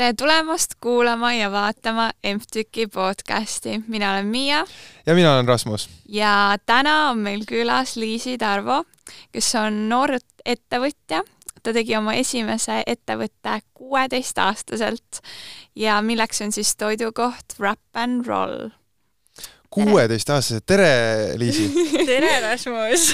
[0.00, 4.66] tere tulemast kuulama ja vaatama MTÜK-i podcasti, mina olen Miia.
[5.06, 5.90] ja mina olen Rasmus.
[6.08, 8.84] ja täna on meil külas Liisi Tarvo,
[9.32, 10.10] kes on noor
[10.44, 11.20] ettevõtja.
[11.62, 15.20] ta tegi oma esimese ettevõtte kuueteistaastaselt
[15.76, 18.70] ja milleks on siis toidukoht Wrap and Roll.
[19.70, 21.68] kuueteistaastaselt, tere Liisi
[22.14, 23.12] tere Rasmus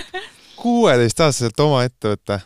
[0.64, 2.40] kuueteistaastaselt oma ettevõte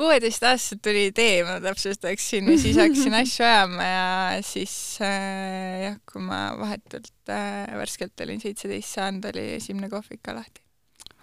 [0.00, 6.24] kuueteistaastaselt tuli idee, ma täpsustaksin, ja siis hakkasin asju ajama ja siis äh, jah, kui
[6.24, 10.64] ma vahetult äh, värskelt olin seitseteist saanud, oli esimene kohvik ka lahti.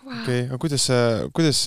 [0.04, 0.21] Wow..
[0.21, 0.90] okei okay,, aga kuidas,
[1.35, 1.63] kuidas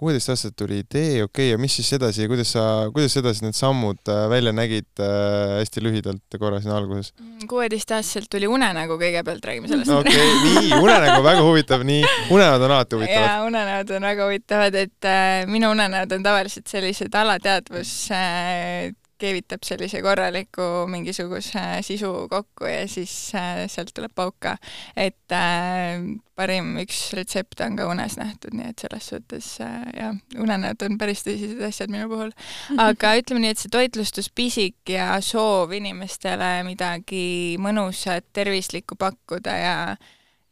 [0.00, 2.62] kuueteistaastaselt tuli idee, okei okay,, ja mis siis edasi, kuidas sa,
[2.94, 7.12] kuidas edasi need sammud äh, välja nägid äh, hästi lühidalt korra siin alguses?
[7.20, 9.92] Mm, kuueteistaastaselt tuli unenägu kõigepealt, räägime sellest.
[9.92, 13.28] okei okay,, nii, unenägu väga huvitav, nii, unenäod on alati huvitavad.
[13.28, 18.88] jaa, unenäod on väga huvitavad, et äh, minu unenäod on tavaliselt sellised alateadvus äh,
[19.20, 24.56] keevitab sellise korraliku mingisuguse sisu kokku ja siis äh, sealt tuleb pauka.
[24.96, 26.00] et äh,
[26.36, 30.96] parim üks retsept on ka unes nähtud, nii et selles suhtes äh, jah, unenäod on
[31.00, 32.32] päris tõsised asjad minu puhul.
[32.88, 39.76] aga ütleme nii, et see toitlustuspisik ja soov inimestele midagi mõnusat, tervislikku pakkuda ja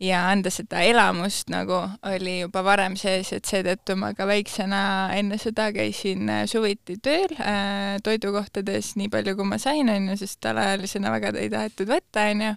[0.02, 4.80] ja anda seda elamust nagu oli juba varem sees, et seetõttu ma ka väiksena
[5.18, 10.46] enne seda käisin äh, suviti tööl äh, toidukohtades nii palju, kui ma sain, onju, sest
[10.46, 12.52] alaealisena väga ei tahetud võtta, onju.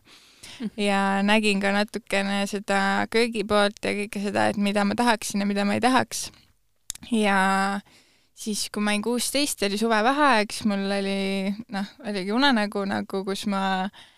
[0.78, 5.66] ja nägin ka natukene seda köögipoolt ja kõike seda, et mida ma tahaksin ja mida
[5.66, 6.30] ma ei tahaks.
[7.10, 7.82] ja
[8.38, 13.48] siis, kui ma olin kuusteist, oli suvevaheaeg, siis mul oli, noh, oligi unenägu nagu, kus
[13.50, 14.10] ma äh,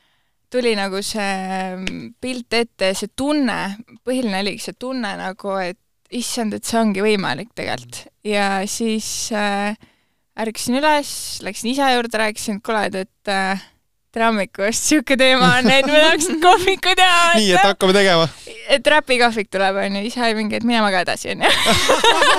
[0.54, 1.32] tuli nagu see
[1.80, 3.58] mm, pilt ette, see tunne,
[4.06, 5.80] põhiline oligi see tunne nagu, et
[6.14, 8.04] issand, et see ongi võimalik tegelikult.
[8.28, 9.74] ja siis äh,
[10.40, 11.14] ärkasin üles,
[11.46, 13.64] läksin isa juurde, rääkisin, et kuule, et äh,
[14.14, 17.34] tere hommikust, sihuke teema on, et me tahaks kohviku teha.
[17.40, 18.30] nii, et hakkame tegema
[18.72, 21.50] et räpikohvik tuleb, onju, isa oli mingi, et mine maga edasi, onju.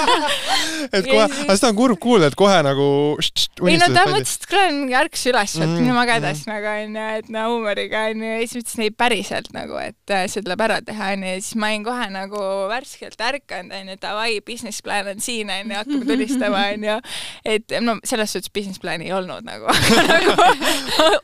[0.96, 2.86] et kohe, aga seda on kurb kuulda, et kohe nagu
[3.68, 7.06] ei no ta mõtles, et kuule, mingi ärkas üles, et mine maga edasi nagu onju,
[7.20, 10.80] et no huumoriga onju, ja siis ütles, ei päriselt nagu, et äh, see tuleb ära
[10.84, 12.42] teha onju, ja siis ma olin kohe nagu
[12.72, 16.98] värskelt ärkanud onju, davai, business plan on siin onju, hakkame tulistama onju.
[17.54, 19.70] et no selles suhtes business plan'i ei olnud nagu,
[20.12, 20.34] nagu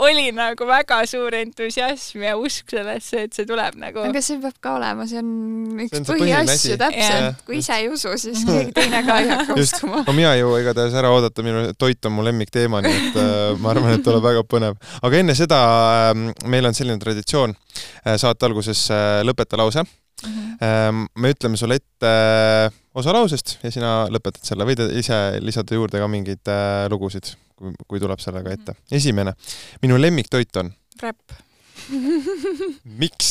[0.07, 4.05] oli nagu väga suur entusiasm ja usk sellesse, et see tuleb nagu.
[4.07, 7.43] aga see peab ka olema olema, see on üks põhiasju, täpselt.
[7.47, 10.03] kui ise ei usu, siis keegi teine ka ei hakka uskuma.
[10.07, 13.39] no mina ei jõua igatahes ära oodata, minu toit on mu lemmikteema, nii et äh,
[13.61, 14.79] ma arvan, et tuleb väga põnev.
[15.01, 15.61] aga enne seda
[16.11, 20.31] äh, meil on selline traditsioon äh, saate alguses äh, lõpeta lause mm.
[20.31, 21.05] -hmm.
[21.17, 22.15] me ütleme sulle ette
[22.67, 27.35] äh, osa lausest ja sina lõpetad selle, võid ise lisada juurde ka mingeid äh, lugusid,
[27.57, 28.73] kui, kui tuleb sellega ette.
[28.73, 28.97] Mhm.
[28.97, 29.37] esimene,
[29.83, 30.75] minu lemmiktoit on?
[31.01, 31.39] räpp
[32.85, 33.31] miks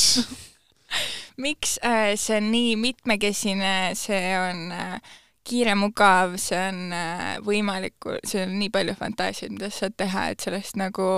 [1.39, 5.17] miks äh, see on nii mitmekesine, see on äh,
[5.47, 10.29] kiire, mugav, see on äh, võimalik, see on nii palju fantaasiaid, mida sa saad teha,
[10.33, 11.09] et sellest nagu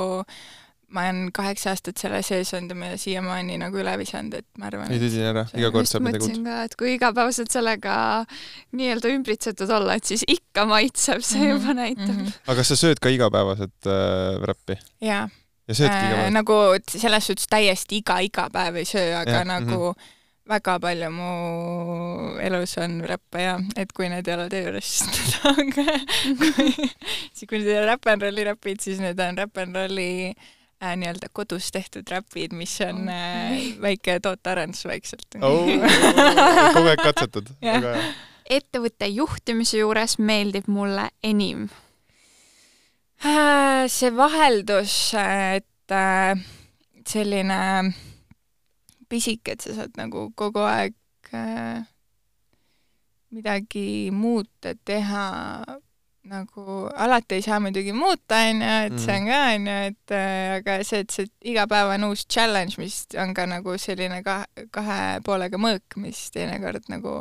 [0.92, 4.36] ma olen kaheksa aastat selle sees olnud ja ma ei ole siiamaani nagu üle visanud,
[4.42, 4.92] et ma arvan.
[4.92, 6.42] ei tõsine ära, iga kord saab midagi uut.
[6.46, 7.94] ka, et kui igapäevaselt sellega
[8.76, 11.54] nii-öelda ümbritsetud olla, et siis ikka maitseb, see mm -hmm.
[11.56, 12.26] juba näitab mm.
[12.26, 12.42] -hmm.
[12.46, 14.80] aga kas sa sööd ka igapäevaselt äh, räppi?
[15.02, 15.30] jaa
[15.68, 16.34] ja söödki iga päev äh,?
[16.38, 16.58] nagu
[16.90, 20.16] selles suhtes täiesti iga, iga päev ei söö, aga ja, nagu mm -hmm.
[20.50, 21.34] väga palju mu
[22.42, 26.00] elus on räppe ja et kui need ei ole töö juures, siis need on ka,
[26.40, 26.90] kui,
[27.34, 30.34] siis kui need ei ole Rap n Rolli räpid, siis need on Rap n Rolli
[30.84, 33.72] äh, nii-öelda kodus tehtud räpid, mis on okay.
[33.72, 35.70] äh, väike tootearendus vaikselt oh,.
[36.74, 38.12] kogu aeg katsetad väga hea.
[38.50, 41.70] ettevõtte juhtimise juures meeldib mulle enim
[43.88, 46.40] see vaheldus, et äh,
[47.06, 47.92] selline
[49.10, 50.96] pisik, et sa saad nagu kogu aeg
[51.36, 51.84] äh,
[53.36, 55.26] midagi muuta, teha,
[56.32, 59.30] nagu alati ei saa muidugi muuta, onju, et see on mm.
[59.30, 60.16] ka, onju, et
[60.58, 64.66] aga see, et see iga päev on uus challenge, mis on ka nagu selline kahe,
[64.74, 67.20] kahe poolega mõõk, mis teinekord nagu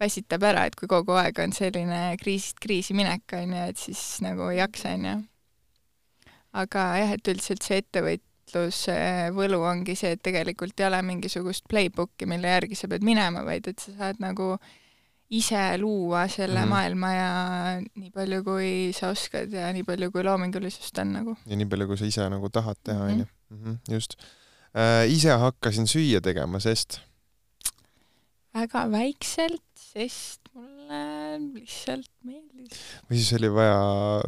[0.00, 4.52] väsitab ära, et kui kogu aeg on selline kriisist kriisi minek, onju, et siis nagu
[4.52, 5.18] ei jaksa, onju
[6.58, 8.98] aga jah, et üldiselt see ettevõtluse
[9.36, 13.68] võlu ongi see, et tegelikult ei ole mingisugust playbook'i, mille järgi sa pead minema, vaid
[13.70, 14.54] et sa saad nagu
[15.30, 17.30] ise luua selle mm maailma ja
[17.80, 21.36] nii palju, kui sa oskad ja nii palju, kui loomingulisust on nagu.
[21.46, 23.28] ja nii palju, kui sa ise nagu tahad teha, onju.
[23.54, 24.18] Mhm, just
[24.74, 25.06] äh,.
[25.10, 27.00] ise hakkasin süüa tegema, sest?
[28.54, 31.04] väga väikselt, sest mulle
[31.38, 32.82] lihtsalt meeldis.
[33.08, 33.78] või siis oli vaja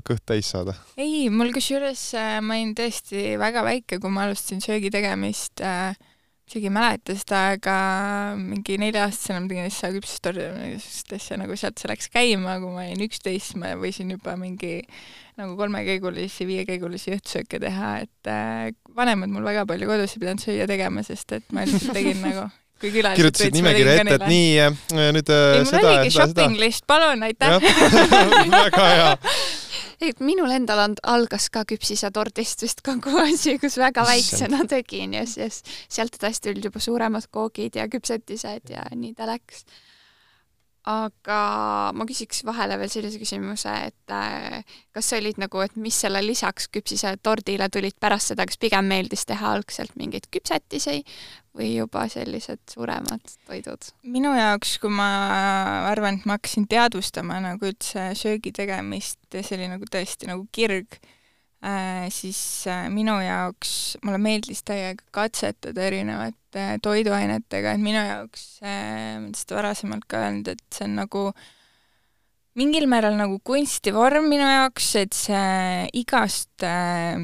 [0.07, 0.77] kõht täis saada?
[0.97, 5.97] ei, mul kusjuures äh, ma olin tõesti väga väike, kui ma alustasin söögi tegemist äh,
[6.53, 7.75] isegi ei mäleta seda, aga
[8.37, 12.85] mingi nelja-aastasena ma tegin asja küpsistordi niisugust asja, nagu sealt see läks käima, kui ma
[12.85, 14.83] olin üksteist, ma võisin juba mingi
[15.41, 20.69] nagu kolmekäigulisi, viiekäigulisi õhtusööke teha, et äh, vanemad mul väga palju kodus ei pidanud süüa
[20.69, 22.51] tegema, sest et ma lihtsalt tegin nagu
[22.83, 26.87] kui külalised kirjutasid nimekirja ette, et nii, äh, nüüd äh, ei, mul oligi shopping list,
[26.91, 27.59] palun, aitäh.
[28.57, 29.13] Väga hea.
[30.03, 35.23] Et minul endal on, algas ka küpsisatordist vist kogu asi, kus väga väiksena tegin ja
[35.31, 39.63] siis sealt edasi tulid juba suuremad koogid ja küpsetised ja nii ta läks.
[40.89, 41.41] Aga
[41.95, 44.63] ma küsiks vahele veel sellise küsimuse, et äh,
[44.95, 49.23] kas sa olid nagu, et mis selle lisaks küpsisetordile tulid pärast seda, kas pigem meeldis
[49.29, 51.05] teha algselt mingeid küpsetisi
[51.55, 53.93] või juba sellised suuremad toidud?
[54.03, 55.09] minu jaoks, kui ma
[55.93, 60.99] arvan, et ma hakkasin teadvustama nagu üldse söögi tegemist see oli nagu tõesti nagu kirg
[62.11, 69.19] siis äh, minu jaoks, mulle meeldis täiega katsetada erinevate äh, toiduainetega, et minu jaoks äh,,
[69.19, 71.29] ma olen seda varasemalt ka öelnud, et see on nagu
[72.59, 77.23] mingil määral nagu kunstivorm minu jaoks, et see igast äh,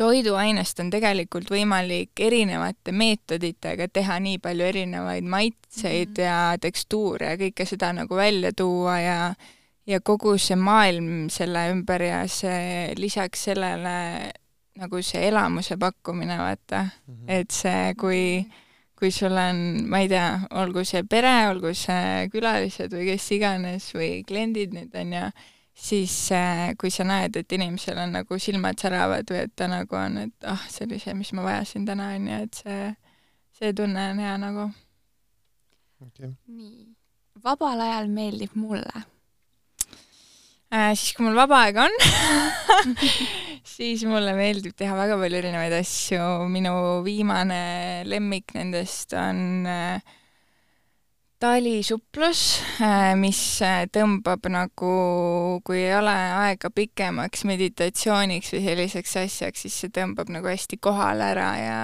[0.00, 6.26] toiduainest on tegelikult võimalik erinevate meetoditega teha nii palju erinevaid maitseid mm -hmm.
[6.26, 9.18] ja tekstuure ja kõike seda nagu välja tuua ja
[9.86, 13.96] ja kogu see maailm selle ümber ja see lisaks sellele
[14.80, 17.24] nagu see elamuse pakkumine, vaata mm, -hmm.
[17.28, 18.44] et see, kui
[18.98, 19.58] kui sul on,
[19.90, 20.28] ma ei tea,
[20.60, 25.24] olgu see pere, olgu see külalised või kes iganes või kliendid nüüd on ju,
[25.74, 29.98] siis äh, kui sa näed, et inimesel on nagu silmad säravad või et ta nagu
[29.98, 32.92] on, et ah oh,, see oli see, mis ma vajasin täna, on ju, et see,
[33.58, 34.68] see tunne on hea nagu
[36.06, 36.30] okay..
[36.46, 36.94] nii,
[37.44, 39.04] vabal ajal meeldib mulle?
[40.94, 42.94] Siis, kui mul vaba aega on
[43.74, 46.20] siis mulle meeldib teha väga palju erinevaid asju,
[46.52, 46.74] minu
[47.06, 47.62] viimane
[48.08, 50.14] lemmik nendest on äh,
[51.42, 52.42] talisuplus,
[52.80, 54.94] äh, mis äh, tõmbab nagu,
[55.66, 61.30] kui ei ole aega pikemaks meditatsiooniks või selliseks asjaks, siis see tõmbab nagu hästi kohale
[61.34, 61.78] ära ja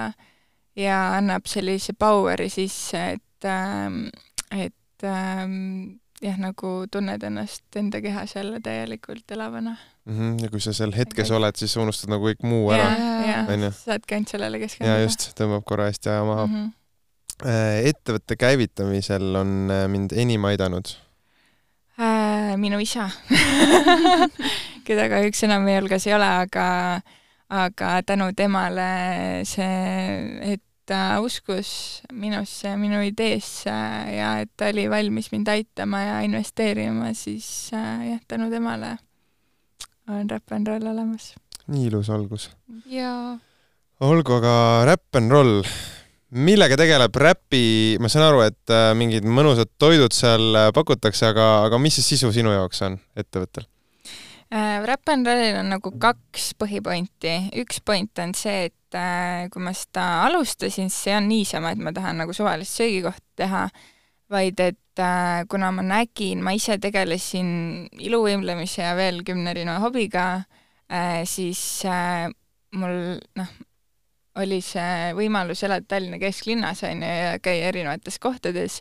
[0.79, 4.05] ja annab sellise power'i sisse, et, ähm,
[4.55, 9.75] et ähm, jah, nagu tunned ennast enda kehas jälle täielikult elavana
[10.05, 10.17] mm.
[10.17, 10.43] -hmm.
[10.43, 12.91] ja kui sa seal hetkes oled, siis unustad nagu kõik muu ära.
[13.71, 14.97] saadki ainult sellele keskenduda.
[14.97, 16.53] ja just, tõmbab korra hästi aja maha mm.
[16.53, 16.77] -hmm
[17.41, 20.91] ettevõtte käivitamisel on äh, mind enim aidanud
[21.97, 22.57] äh,?
[22.57, 23.09] minu isa
[24.85, 26.67] keda kahjuks enam meie hulgas ei ole, aga,
[27.49, 35.31] aga tänu temale see, et ta uskus minusse, minu ideesse ja et ta oli valmis
[35.31, 38.97] mind aitama ja investeerima, siis äh, jah, tänu temale
[40.11, 41.31] on Rap n Roll olemas.
[41.71, 42.49] nii ilus algus.
[42.91, 43.37] jaa.
[44.03, 44.53] olgu, aga
[44.89, 45.63] Rap n Roll
[46.31, 51.51] millega tegeleb Räpi, ma saan aru, et äh, mingid mõnusad toidud seal äh, pakutakse, aga,
[51.67, 53.67] aga mis see sisu sinu jaoks on ettevõttel?
[54.51, 57.53] Rap n Rollil on nagu kaks põhipointi.
[57.61, 61.79] üks point on see, et äh, kui ma seda alustasin, siis see on niisama, et
[61.79, 63.63] ma tahan nagu suvalist söögikohta teha,
[64.31, 64.77] vaid et
[65.49, 67.47] kuna ma nägin, ma ise tegelesin
[68.03, 70.25] iluvõimlemise ja veel kümne erineva hobiga,
[71.25, 71.61] siis
[72.75, 72.97] mul
[73.39, 73.53] noh,
[74.41, 78.79] oli see võimalus elada Tallinna kesklinnas, on ju, ja käia erinevates kohtades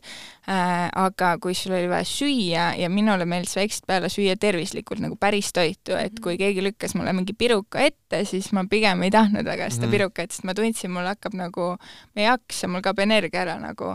[0.49, 5.19] äh,, aga kui sul oli vaja süüa ja minule meeldis väiksest peale süüa tervislikult, nagu
[5.21, 9.47] päris toitu, et kui keegi lükkas mulle mingi piruka ette, siis ma pigem ei tahtnud
[9.47, 9.97] väga seda mm.
[9.97, 11.73] pirukat, sest ma tundsin, mul hakkab nagu,
[12.14, 13.95] ma ei jaksa, mul kaob energia ära nagu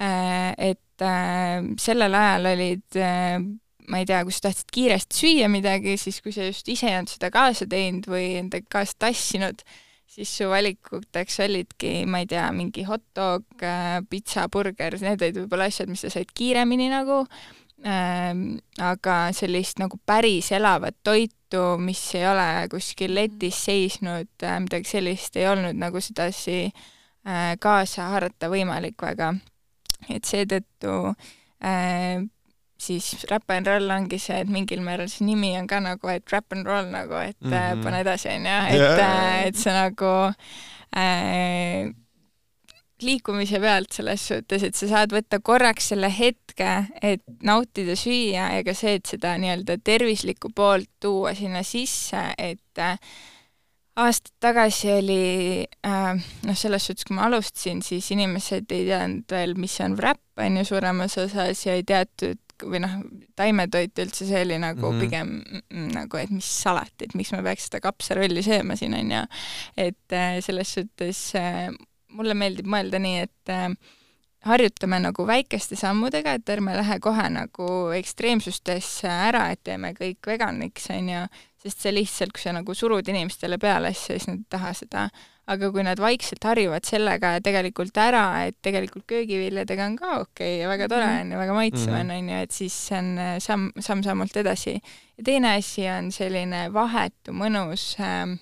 [0.00, 0.54] äh,.
[0.56, 3.40] et äh, sellel ajal olid äh,
[3.90, 6.96] ma ei tea, kui sa tahtsid kiiresti süüa midagi, siis kui sa just ise ei
[6.98, 9.64] olnud seda kaasa teinud või endaga kaasa tassinud,
[10.10, 15.42] siis su valikuteks olidki, ma ei tea, mingi hot dog, äh, pitsa, burger, need olid
[15.44, 17.22] võib-olla asjad, mis sa said kiiremini nagu
[17.86, 24.90] ähm,, aga sellist nagu päris elavat toitu, mis ei ole kuskil letis seisnud äh,, midagi
[24.90, 29.34] sellist ei olnud nagu sedasi äh, kaasa haarata võimalik väga.
[30.08, 31.14] et seetõttu
[31.62, 32.24] äh,
[32.80, 36.26] siis Rap n Roll ongi see, et mingil määral see nimi on ka nagu, et
[36.32, 37.82] rap n roll nagu, et mm -hmm.
[37.84, 40.12] pane edasi, onju, et yeah., et see nagu
[40.96, 41.90] äh,
[43.02, 46.70] liikumise pealt selles suhtes, et sa saad võtta korraks selle hetke,
[47.02, 52.78] et nautida süüa ja ka see, et seda nii-öelda tervislikku poolt tuua sinna sisse, et
[52.78, 52.98] äh,
[54.00, 55.22] aastad tagasi oli
[55.86, 56.12] äh,
[56.46, 60.60] noh, selles suhtes, kui ma alustasin, siis inimesed ei teadnud veel, mis on räpp, on
[60.60, 62.96] ju, suuremas osas ja ei teatud kõik või noh,
[63.38, 65.00] taimetoit üldse, see oli nagu mm -hmm.
[65.00, 69.22] pigem nagu, et mis alati, et miks ma peaks seda kapsarolli sööma siin, on ju.
[69.76, 71.70] et äh, selles suhtes äh,
[72.08, 73.70] mulle meeldib mõelda nii, et äh,
[74.44, 80.90] harjutame nagu väikeste sammudega, et ärme lähe kohe nagu ekstreemsustesse ära, et teeme kõik veganiks,
[80.90, 81.26] on ju,
[81.62, 85.08] sest see lihtsalt, kui sa nagu surud inimestele peale asja, siis nad ei taha seda.
[85.50, 90.60] Aga kui nad vaikselt harjuvad sellega tegelikult ära, et tegelikult köögiviljadega on ka okei okay
[90.62, 91.20] ja väga tore mhm.
[91.20, 94.76] on ju, väga maitsev on, on ju, et siis see on äh, samm, samm-sammult edasi.
[95.18, 98.36] ja teine asi on selline vahetu mõnus äh,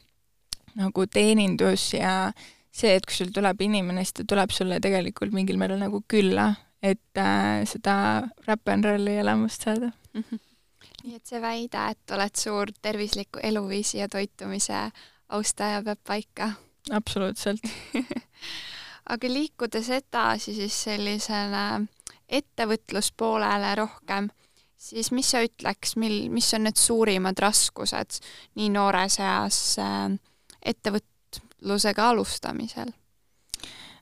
[0.79, 2.33] nagu teenindus ja
[2.71, 6.53] see, et kui sul tuleb inimene, siis ta tuleb sulle tegelikult mingil määral nagu külla,
[6.83, 7.97] et äh, seda
[8.47, 10.23] rap n rolli elamust saada mm.
[10.29, 10.45] -hmm
[11.05, 14.91] nii et see väide, et oled suur tervisliku eluviisi ja toitumise
[15.29, 16.53] austaja, peab paika?
[16.95, 17.63] Absoluutselt
[19.13, 21.65] aga liikudes edasi siis sellisele
[22.29, 24.29] ettevõtluspoolele rohkem,
[24.77, 28.21] siis mis sa ütleks, mil, mis on need suurimad raskused
[28.61, 30.11] nii noores eas äh,
[30.75, 32.93] ettevõtlusega alustamisel?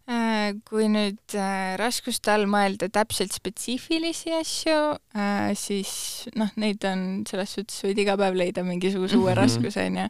[0.07, 4.75] Äh, kui nüüd äh, raskuste all mõelda täpselt spetsiifilisi asju,
[5.19, 9.41] äh, siis noh, neid on selles suhtes võid iga päev leida mingisuguse uue mm -hmm.
[9.41, 10.05] raskuse, on ju.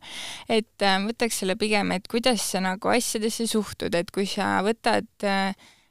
[0.59, 5.09] et võtaks selle pigem, et kuidas sa nagu asjadesse suhtud, et kui sa võtad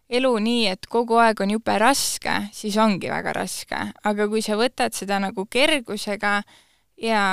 [0.09, 4.53] elu nii, et kogu aeg on jube raske, siis ongi väga raske, aga kui sa
[4.53, 6.43] võtad seda nagu kergusega
[7.01, 7.25] ja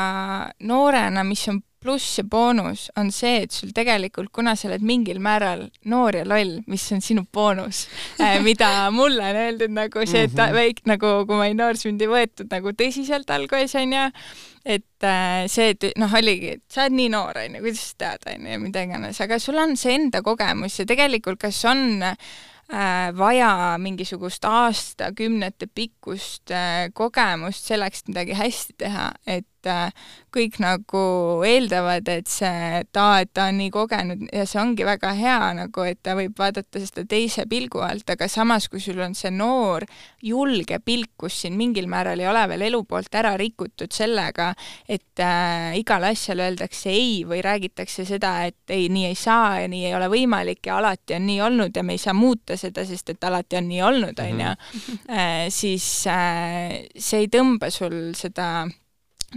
[0.60, 5.18] noorena, mis on pluss ja boonus on see, et sul tegelikult, kuna sa oled mingil
[5.22, 7.86] määral noor ja loll, mis on sinu boonus
[8.22, 10.56] äh,, mida mulle on öeldud nagu see, et mhm.
[10.56, 14.06] väik-, nagu kui ma olin noor, sind ei võetud nagu tõsiselt alguses, onju,
[14.64, 18.30] et äh, see, et noh, oligi, et sa oled nii noor, onju, kuidas sa tead,
[18.36, 23.12] onju, ja mida iganes, aga sul on see enda kogemus ja tegelikult kas on äh,
[23.18, 29.92] vaja mingisugust aastakümnete pikkust äh, kogemust selleks, et midagi hästi teha, et äh,
[30.32, 31.02] kõik nagu
[31.44, 35.52] eeldavad, et see, et aa, et ta on nii kogenud ja see ongi väga hea
[35.58, 39.32] nagu, et ta võib vaadata seda teise pilgu alt, aga samas, kui sul on see
[39.34, 39.84] noor
[40.24, 44.52] julge pilk, kus sind mingil määral ei ole veel elu poolt ära rikutud sellega,
[44.88, 49.70] et äh, igale asjale öeldakse ei või räägitakse seda, et ei, nii ei saa ja
[49.72, 52.86] nii ei ole võimalik ja alati on nii olnud ja me ei saa muuta seda,
[52.88, 55.02] sest et alati on nii olnud, on ju, mhm.
[55.12, 58.64] äh, siis äh, see ei tõmba sul seda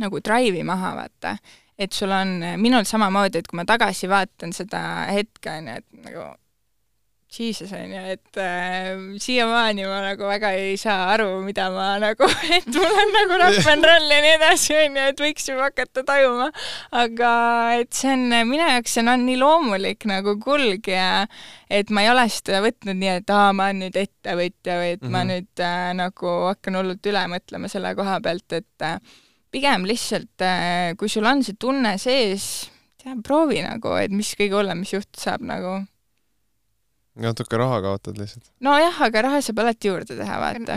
[0.02, 1.38] nagu drive'i maha, vaata.
[1.78, 6.08] et sul on, minul samamoodi, et kui ma tagasi vaatan seda hetke, on ju, et
[6.08, 6.28] nagu
[7.40, 12.30] Jesus on ju, et äh, siiamaani ma nagu väga ei saa aru, mida ma nagu,
[12.58, 15.68] et mul on nagu rock n roll ja nii edasi, on ju, et võiks juba
[15.68, 16.48] hakata tajuma.
[16.96, 17.32] aga
[17.82, 21.25] et see on, minu jaoks see on nii loomulik nagu kulg ja
[21.68, 25.02] et ma ei ole seda võtnud nii, et aa, ma olen nüüd ettevõtja või et
[25.02, 25.12] mm -hmm.
[25.12, 25.34] ma mhm.
[25.34, 29.00] nüüd äh, nagu hakkan hullult üle mõtlema selle koha pealt, et äh,
[29.56, 32.70] pigem lihtsalt, äh, kui sul on see tunne sees,
[33.02, 35.78] tea, proovi nagu, et mis kõige hullem, mis juhtuda saab nagu.
[37.16, 38.50] natuke raha kaotad lihtsalt.
[38.66, 40.76] nojah, aga raha saab alati juurde teha, vaata.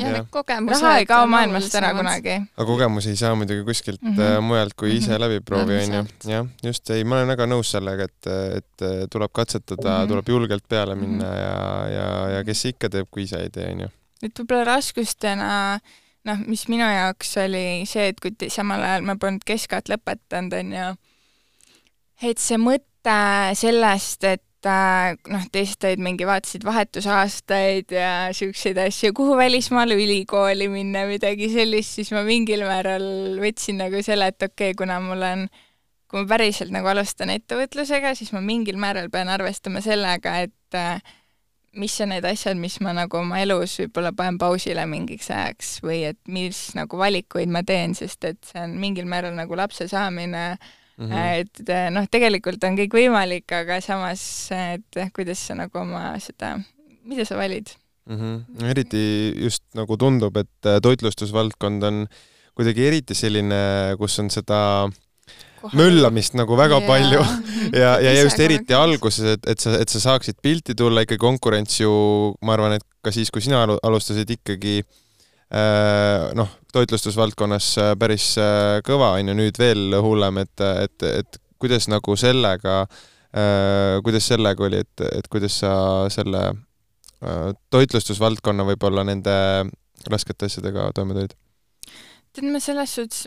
[0.70, 2.37] raha ei kao maailmast ära kunagi.
[2.54, 4.47] aga kogemusi ei saa muidugi kuskilt mm -hmm.
[4.47, 5.20] mujalt kui ise mm -hmm.
[5.25, 6.04] läbi proovi, onju.
[6.30, 8.26] jah, just, ei, ma olen väga nõus sellega, et,
[8.61, 10.08] et tuleb katsetada mm, -hmm.
[10.08, 11.38] tuleb julgelt peale minna mm -hmm.
[11.42, 13.88] ja, ja, ja kes ikka teeb, kui ise ei tee, onju.
[14.23, 15.80] et võib-olla raskustena äh,
[16.28, 20.75] noh, mis minu jaoks oli see, et kui samal ajal ma polnud keskajat lõpetanud, on
[20.76, 20.90] ju,
[22.30, 23.16] et see mõte
[23.58, 30.68] sellest, et äh, noh, teised olid mingi, vaatasid vahetusaastaid ja siukseid asju, kuhu välismaale ülikooli
[30.73, 35.25] minna, midagi sellist, siis ma mingil määral võtsin nagu selle, et okei okay,, kuna mul
[35.30, 35.47] on,
[36.08, 41.00] kui ma päriselt nagu alustan ettevõtlusega, siis ma mingil määral pean arvestama sellega, et äh,
[41.78, 46.02] mis on need asjad, mis ma nagu oma elus võib-olla panen pausile mingiks ajaks või
[46.11, 50.44] et mis nagu valikuid ma teen, sest et see on mingil määral nagu lapse saamine
[50.54, 51.42] mm, -hmm.
[51.42, 54.23] et noh, tegelikult on kõik võimalik, aga samas,
[54.54, 56.56] et kuidas sa nagu oma seda,
[57.04, 57.70] mida sa valid
[58.08, 58.16] mm.
[58.16, 58.70] -hmm.
[58.70, 59.04] eriti
[59.37, 62.06] just nagu tundub, et toitlustusvaldkond on
[62.54, 64.88] kuidagi eriti selline, kus on seda
[65.76, 66.86] möllamist nagu väga ja.
[66.86, 67.20] palju
[67.72, 71.80] ja, ja, just eriti alguses, et, et sa, et sa saaksid pilti tulla, ikka konkurents
[71.80, 71.92] ju,
[72.44, 78.78] ma arvan, et ka siis, kui sina alustasid ikkagi äh, noh, toitlustusvaldkonnas äh, päris äh,
[78.86, 82.84] kõva, on ju, nüüd veel hullem, et, et, et kuidas nagu sellega,
[84.06, 85.72] kuidas sellega oli, et, et kuidas sa
[86.10, 86.40] selle
[87.74, 89.34] toitlustusvaldkonna võib-olla nende
[90.08, 91.34] raskete asjadega toime tulid?
[92.32, 93.26] Tead, ma selles suhtes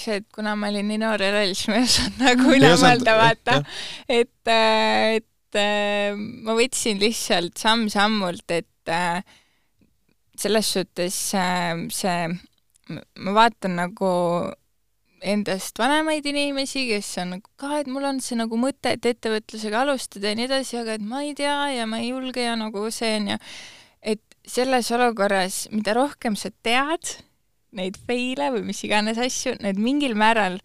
[0.00, 2.74] see, et kuna ma olin nii noor ja loll, siis ma ei osanud nagu üle
[2.80, 3.56] mõelda, vaata.
[4.08, 9.22] et, äh, et äh, ma võtsin lihtsalt samm-sammult, et äh,
[10.36, 12.28] selles suhtes see
[12.86, 14.12] ma vaatan nagu
[15.26, 19.82] endast vanemaid inimesi, kes on nagu ka, et mul on see nagu mõte, et ettevõtlusega
[19.82, 22.84] alustada ja nii edasi, aga et ma ei tea ja ma ei julge ja nagu
[22.94, 23.38] see on ja
[24.06, 27.16] et selles olukorras, mida rohkem sa tead
[27.76, 30.58] neid fail'e või mis iganes asju, need mingil määral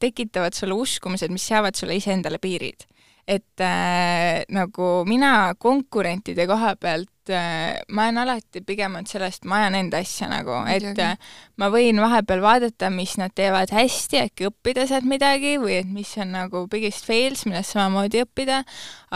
[0.00, 2.86] tekitavad sulle uskumused, mis seavad sulle iseendale piirid.
[3.24, 9.62] Et äh, nagu mina konkurentide koha pealt äh, ma olen alati pigem olnud sellest, ma
[9.62, 11.14] ajan enda asja nagu, et äh,
[11.56, 16.12] ma võin vahepeal vaadata, mis nad teevad hästi, äkki õppida sealt midagi või et mis
[16.20, 18.60] on nagu biggest fails, millest samamoodi õppida,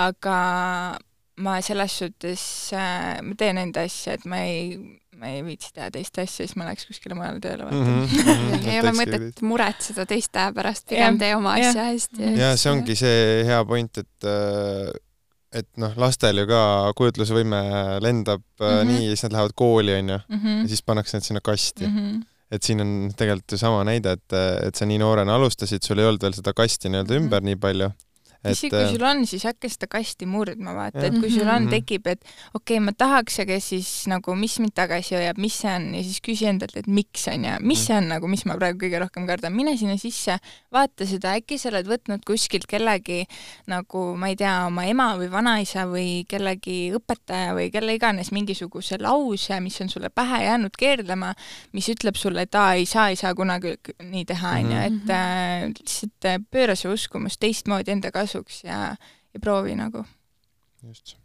[0.00, 0.38] aga
[1.44, 2.42] ma selles suhtes
[2.72, 4.72] äh,, ma teen enda asja, et ma ei
[5.18, 8.06] ma ei viitsi teha teist asja, siis ma läheks kuskile mujale tööle vaata mm.
[8.14, 8.70] -hmm.
[8.70, 12.32] ei ole mõtet muretseda teiste pärast, pigem tee oma asja hästi.
[12.38, 14.94] ja see ongi see hea point, et äh,
[15.58, 16.62] et noh, lastel ju ka
[16.96, 17.60] kujutlusvõime
[18.04, 18.90] lendab mm -hmm.
[18.90, 20.58] nii ja siis nad lähevad kooli, onju, mhm.
[20.64, 21.96] ja siis pannakse nad sinna kasti mm.
[21.96, 24.34] -hmm et siin on tegelikult ju sama näide, et,
[24.64, 27.50] et sa nii noorena alustasid, sul ei olnud veel seda kasti nii-öelda ümber mm -hmm.
[27.50, 27.90] nii palju
[28.46, 31.66] isegi kui äh, sul on, siis hakka seda kasti murdma, vaata, et kui sul on,
[31.66, 31.72] mhm.
[31.74, 32.22] tekib, et
[32.54, 36.02] okei okay,, ma tahaks, aga siis nagu mis mind tagasi hoiab, mis see on ja
[36.06, 39.00] siis küsi endalt, et miks on ja mis see on nagu, mis ma praegu kõige
[39.02, 40.38] rohkem kardan, mine sinna sisse,
[40.74, 43.24] vaata seda, äkki sa oled võtnud kuskilt kellegi
[43.70, 49.00] nagu ma ei tea, oma ema või vanaisa või kellegi õpetaja või kelle iganes mingisuguse
[49.02, 51.32] lause, mis on sulle pähe jäänud keerdama,
[51.74, 55.10] mis ütleb sulle, et aa, ei saa, ei saa kunagi nii teha, onju, et mhm.
[55.10, 58.92] äh, lihtsalt äh, pööra see uskumus teistmoodi enda kasuks kasuks ja,
[59.32, 60.04] ja proovi nagu.
[60.84, 61.16] just.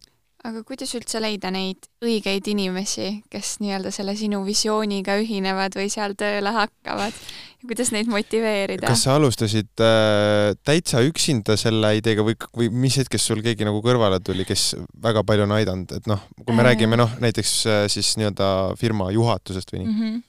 [0.43, 6.17] aga kuidas üldse leida neid õigeid inimesi, kes nii-öelda selle sinu visiooniga ühinevad või seal
[6.19, 8.89] tööle hakkavad ja kuidas neid motiveerida?
[8.89, 13.79] kas sa alustasid äh, täitsa üksinda selle ideega või, või mis hetkest sul keegi nagu
[13.86, 16.72] kõrvale tuli, kes väga palju on aidanud, et noh, kui me äh...
[16.72, 19.97] räägime noh, näiteks äh, siis nii-öelda firma juhatusest või nii mm?
[20.04, 20.21] -hmm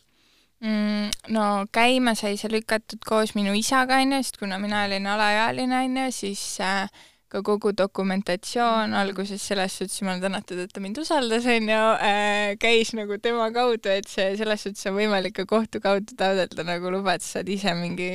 [0.65, 5.83] Mm, no käima sai see lükatud koos minu isaga, onju, sest kuna mina olin alaealine,
[5.85, 6.87] onju, siis äh,
[7.29, 12.95] ka kogu dokumentatsioon alguses selles suhtes, jumal tänatud, et ta mind usaldas, onju äh,, käis
[12.97, 17.19] nagu tema kaudu, et see selles suhtes on võimalik ka kohtu kaudu taotleda nagu luba,
[17.19, 18.11] et sa saad ise mingi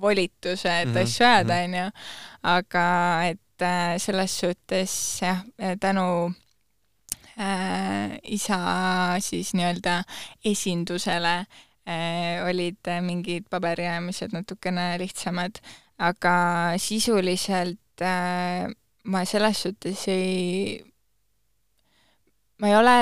[0.00, 1.02] volituse, et mm -hmm.
[1.02, 1.88] asju ajada, onju.
[2.56, 2.86] aga
[3.28, 5.44] et äh, selles suhtes jah,
[5.80, 6.40] tänu äh,
[8.22, 8.60] isa
[9.24, 10.02] siis nii-öelda
[10.44, 11.34] esindusele
[11.88, 15.60] äh, olid äh, mingid paberijäämised natukene lihtsamad,
[15.98, 16.34] aga
[16.78, 18.68] sisuliselt äh,
[19.04, 20.80] ma selles suhtes ei,
[22.60, 22.96] ma ei ole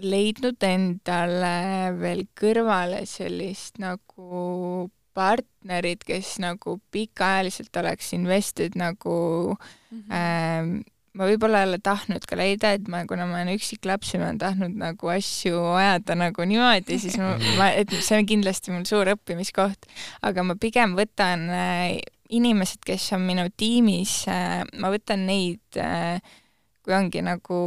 [0.00, 1.56] leidnud endale
[2.00, 9.18] veel kõrvale sellist nagu partnerid, kes nagu pikaajaliselt oleks invested nagu
[9.54, 10.12] mm -hmm.
[10.12, 10.84] äh,
[11.18, 14.20] ma võib-olla ei ole tahtnud ka leida, et ma, kuna ma olen üksik laps ja
[14.20, 18.74] ma olen tahtnud nagu asju ajada nagu niimoodi, siis ma, ma, et see on kindlasti
[18.74, 19.90] mul suur õppimiskoht,
[20.26, 21.98] aga ma pigem võtan äh,
[22.30, 26.22] inimesed, kes on minu tiimis äh,, ma võtan neid äh,,
[26.84, 27.58] kui ongi nagu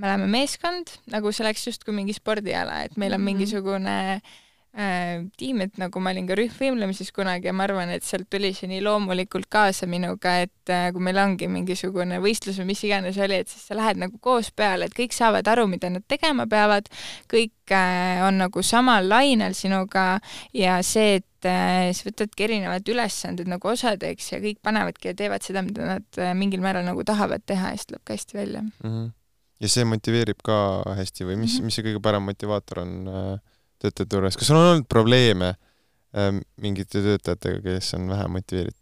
[0.00, 3.32] me oleme meeskond, nagu see oleks justkui mingi spordiala, et meil on mhm.
[3.32, 8.04] mingisugune äh, äh, tiim, et nagu ma olin ka rühmvõimlemises kunagi ja ma arvan, et
[8.06, 12.70] sealt tuli see nii loomulikult kaasa minuga, et äh, kui meil ongi mingisugune võistlus või
[12.70, 15.90] mis iganes oli, et siis sa lähed nagu koos peale, et kõik saavad aru, mida
[15.90, 16.86] nad tegema peavad,
[17.30, 20.06] kõik äh, on nagu samal lainel sinuga
[20.54, 25.46] ja see, et äh, sa võtadki erinevad ülesanded nagu osadeks ja kõik panevadki ja teevad
[25.46, 28.62] seda, mida nad äh, mingil määral nagu tahavad teha ja siis tuleb ka hästi välja
[28.62, 28.86] mm.
[28.86, 29.12] -hmm.
[29.60, 31.64] ja see motiveerib ka hästi või mis mm, -hmm.
[31.64, 33.49] mis see kõige parem motivaator on äh,
[33.80, 38.78] töötajate juures, kas sul on olnud probleeme äh, mingite töötajatega, kes on vähe motiveeritud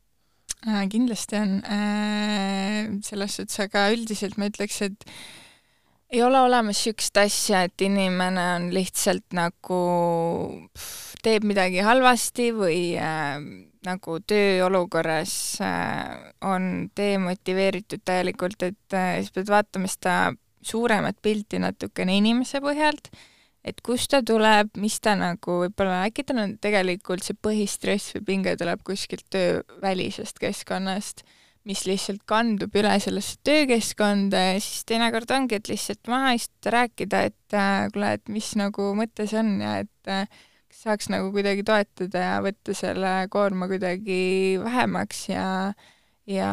[0.67, 0.87] äh,?
[0.93, 5.11] kindlasti on äh,, selles suhtes, aga üldiselt ma ütleks, et
[6.11, 9.81] ei ole olemas niisugust asja, et inimene on lihtsalt nagu
[11.23, 13.37] teeb midagi halvasti või äh,
[13.87, 15.35] nagu tööolukorras
[15.65, 20.19] äh, on demotiveeritud täielikult, et äh, siis pead vaatama seda
[20.65, 23.13] suuremat pilti natukene inimese põhjalt
[23.71, 28.25] et kust ta tuleb, mis ta nagu võib-olla, äkki tal on tegelikult see põhistress või
[28.33, 31.25] pinge tuleb kuskilt töövälisest keskkonnast,
[31.69, 37.25] mis lihtsalt kandub üle sellesse töökeskkonda ja siis teinekord ongi, et lihtsalt maha istuda, rääkida,
[37.29, 40.41] et äh, kuule, et mis nagu mõte see on ja et äh,
[40.79, 45.47] saaks nagu kuidagi toetada ja võtta selle koorma kuidagi vähemaks ja
[46.29, 46.49] ja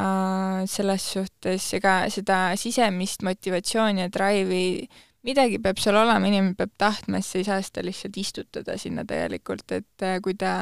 [0.71, 4.87] selles suhtes ega seda sisemist motivatsiooni ja drive'i
[5.25, 9.05] midagi peab seal olema, inimene peab tahtma, siis sa ei saa seda lihtsalt istutada sinna
[9.07, 10.61] tegelikult, et äh, kui ta,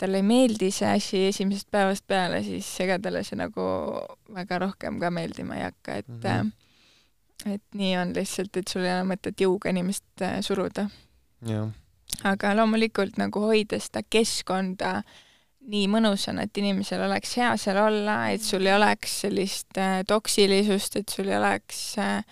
[0.00, 3.64] talle ei meeldi see asi esimesest päevast peale, siis ega talle see nagu
[4.34, 7.52] väga rohkem ka meeldima ei hakka, et mm -hmm.
[7.54, 10.88] et nii on lihtsalt, et sul ei ole mõtet jõuga inimest äh, suruda
[12.24, 15.02] aga loomulikult nagu hoida seda keskkonda
[15.64, 21.08] nii mõnusana, et inimesel oleks hea seal olla, et sul ei oleks sellist toksilisust, et
[21.08, 22.24] sul ei oleks äh,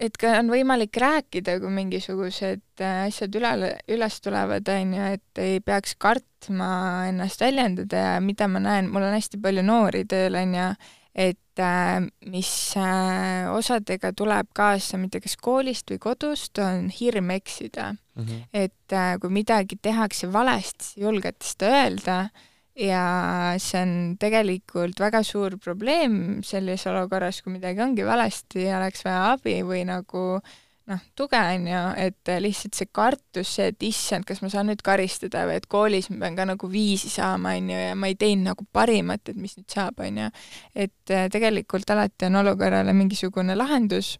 [0.00, 3.52] et ka on võimalik rääkida, kui mingisugused äh, asjad üle,
[3.92, 6.72] üles tulevad, on ju, et ei peaks kartma
[7.10, 10.68] ennast väljendada ja mida ma näen, mul on hästi palju noori tööl, on ju,
[11.26, 11.98] et äh,
[12.32, 18.22] mis äh, osadega tuleb kaasa mitte kas koolist või kodust, on hirm eksida mm.
[18.22, 18.46] -hmm.
[18.52, 22.16] et kui midagi tehakse valesti, siis julgete seda öelda
[22.78, 23.04] ja
[23.60, 29.32] see on tegelikult väga suur probleem selles olukorras, kui midagi ongi valesti ja oleks vaja
[29.34, 30.40] abi või nagu
[30.90, 34.82] noh, tuge on ju, et lihtsalt see kartus, see, et issand, kas ma saan nüüd
[34.84, 38.18] karistada või et koolis ma pean ka nagu viisi saama, on ju, ja ma ei
[38.18, 40.28] teinud nagu parimat, et mis nüüd saab, on ju.
[40.74, 44.16] et äh, tegelikult alati on olukorrale mingisugune lahendus,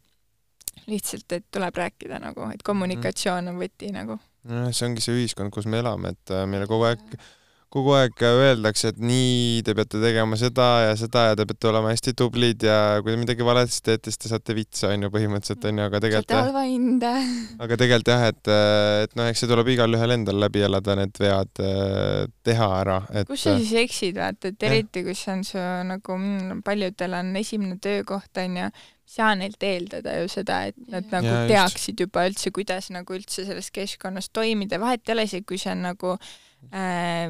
[0.86, 4.20] lihtsalt, et tuleb rääkida nagu, et kommunikatsioon on võti nagu.
[4.48, 7.24] nojah, see ongi see ühiskond, kus me elame, et äh, meile kogu aeg ja
[7.72, 11.92] kogu aeg öeldakse, et nii, te peate tegema seda ja seda ja te peate olema
[11.94, 15.66] hästi tublid ja kui te midagi valesti teete, siis te saate vitsa, on ju, põhimõtteliselt,
[15.70, 17.12] on ju, aga tegelikult saate halva hinde.
[17.64, 18.52] aga tegelikult jah, et,
[19.06, 21.62] et noh, eks see tuleb igalühel endal läbi elada, need vead
[22.44, 26.18] teha ära, et kus sa siis eksid, vaata, et eriti, kui see on su nagu
[26.66, 28.72] paljudel on esimene töökoht, on ju,
[29.12, 32.04] saa neilt eeldada ju seda, et nad nagu ja, teaksid just.
[32.06, 35.85] juba üldse, kuidas nagu üldse selles keskkonnas toimida, vahet ei ole isegi, kui see on
[35.90, 37.28] nagu äh,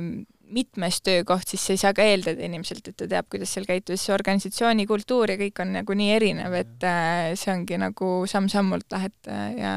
[0.53, 3.99] mitmes töökoht, siis sa ei saa ka eeldada inimeselt, et ta teab, kuidas seal käituda,
[4.01, 8.89] see organisatsiooni kultuur ja kõik on nagu nii erinev, et äh, see ongi nagu samm-sammult
[8.93, 9.75] lähed äh, ja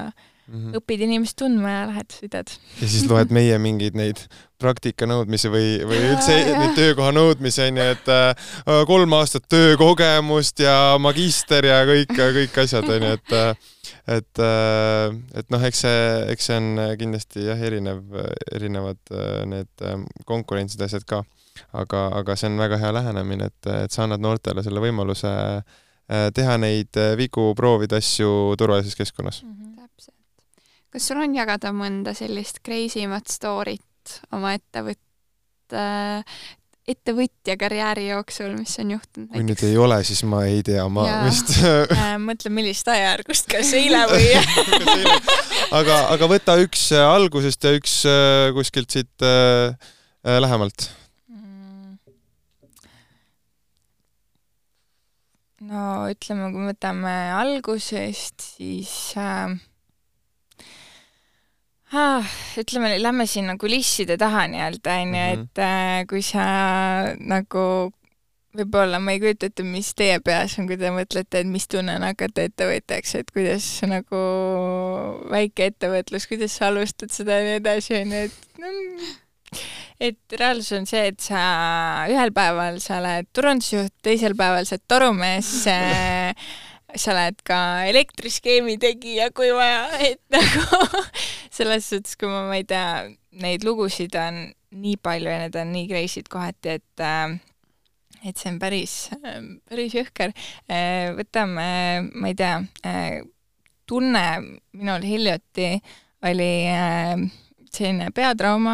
[0.47, 0.79] mm -hmm.
[0.79, 2.57] õpid inimest tundma ja lähed sõidad.
[2.81, 4.25] ja siis loed meie mingeid neid
[4.61, 8.51] praktika nõudmisi või, või üldse neid töökoha nõudmisi onju, et äh,
[8.87, 13.55] kolm aastat töökogemust ja magister ja kõik, kõik asjad onju, et äh,
[14.07, 16.01] et, äh, et noh, eks see,
[16.33, 18.03] eks see on kindlasti jah, erinev,
[18.53, 19.85] erinevad äh, need
[20.29, 21.23] konkurentsid, asjad ka.
[21.71, 25.29] aga, aga see on väga hea lähenemine, et, et sa annad noortele selle võimaluse
[26.35, 28.27] teha neid vigu, proovida asju
[28.59, 29.53] turvalises keskkonnas mm.
[29.53, 29.64] -hmm.
[30.95, 35.81] Kas sul on jagada mõnda sellist crazy mat story't oma ettevõtte
[36.85, 39.31] ettevõtja karjääri jooksul, mis on juhtunud?
[39.33, 41.17] kui nüüd ei ole, siis ma ei tea, ma ja.
[41.25, 41.55] vist
[42.27, 44.29] mõtle, millist ajajärgust, kas eile või
[45.81, 49.73] aga, aga võta üks äh, algusest ja üks äh, kuskilt siit äh,
[50.21, 50.87] äh, lähemalt
[51.33, 51.97] mm..
[55.73, 59.57] no ütleme, kui me võtame algusest, siis äh?
[62.61, 65.45] Ütleme, lähme sinna kulisside taha nii-öelda, onju, mhm.
[65.45, 66.45] et äh, kui sa
[67.19, 67.65] nagu
[68.55, 71.97] võib-olla ma ei kujuta ette, mis teie peas on, kui te mõtlete, et mis tunne
[71.99, 74.21] on hakata ettevõtjaks, et kuidas nagu
[75.31, 78.73] väike ettevõtlus, kuidas sa alustad seda ja nii edasi, onju, et no,
[80.03, 81.41] et reaalsus on see, et sa
[82.11, 86.47] ühel päeval sa oled turundusjuht, teisel päeval sa oled torumees äh,
[86.99, 90.79] sa oled ka elektriskeemi tegija, kui vaja, et nagu
[91.55, 93.05] selles suhtes, kui ma, ma ei tea,
[93.41, 97.35] neid lugusid on nii palju ja need on nii crazy'd kohati, et äh,
[98.25, 98.93] et see on päris,
[99.69, 100.31] päris jõhker.
[100.65, 101.67] Äh, võtame,
[102.09, 103.19] ma ei tea, äh,
[103.85, 104.25] tunne
[104.73, 105.75] minul hiljuti
[106.25, 106.49] oli
[107.69, 108.73] selline peatrauma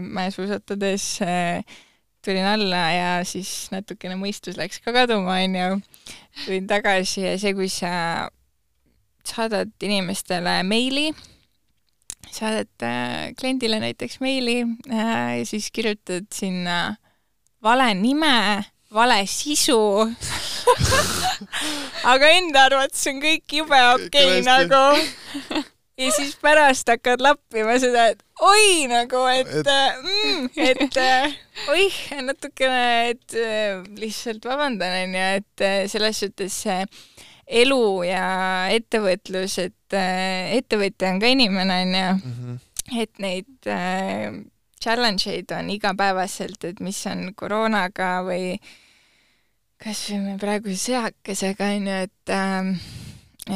[0.00, 1.04] mäesuusatades,
[2.24, 5.82] tulin alla ja siis natukene mõistus läks ka kaduma, onju
[6.44, 8.28] tulin tagasi ja see, kui sa
[9.26, 11.10] saadad inimestele meili,
[12.30, 16.96] saadad äh, kliendile näiteks meili äh, ja siis kirjutad sinna
[17.62, 18.64] vale nime,
[18.94, 19.80] vale sisu.
[22.10, 25.64] Aga enda arvates on kõik jube okei okay, nagu
[25.96, 29.70] ja siis pärast hakkad lappima seda, et oi nagu, et, et...
[30.04, 31.36] Mm, et äh,
[31.72, 36.80] oih, natukene, et äh, lihtsalt vabandan, onju, et äh, selles suhtes see
[37.62, 38.26] elu ja
[38.74, 42.56] ettevõtlus, et ettevõtja on ka inimene, onju, mhm.
[42.98, 43.68] et neid
[44.82, 48.56] challenge eid on igapäevaselt, et mis on koroonaga või
[49.78, 52.34] kas või praeguse sõjakesega, onju, et,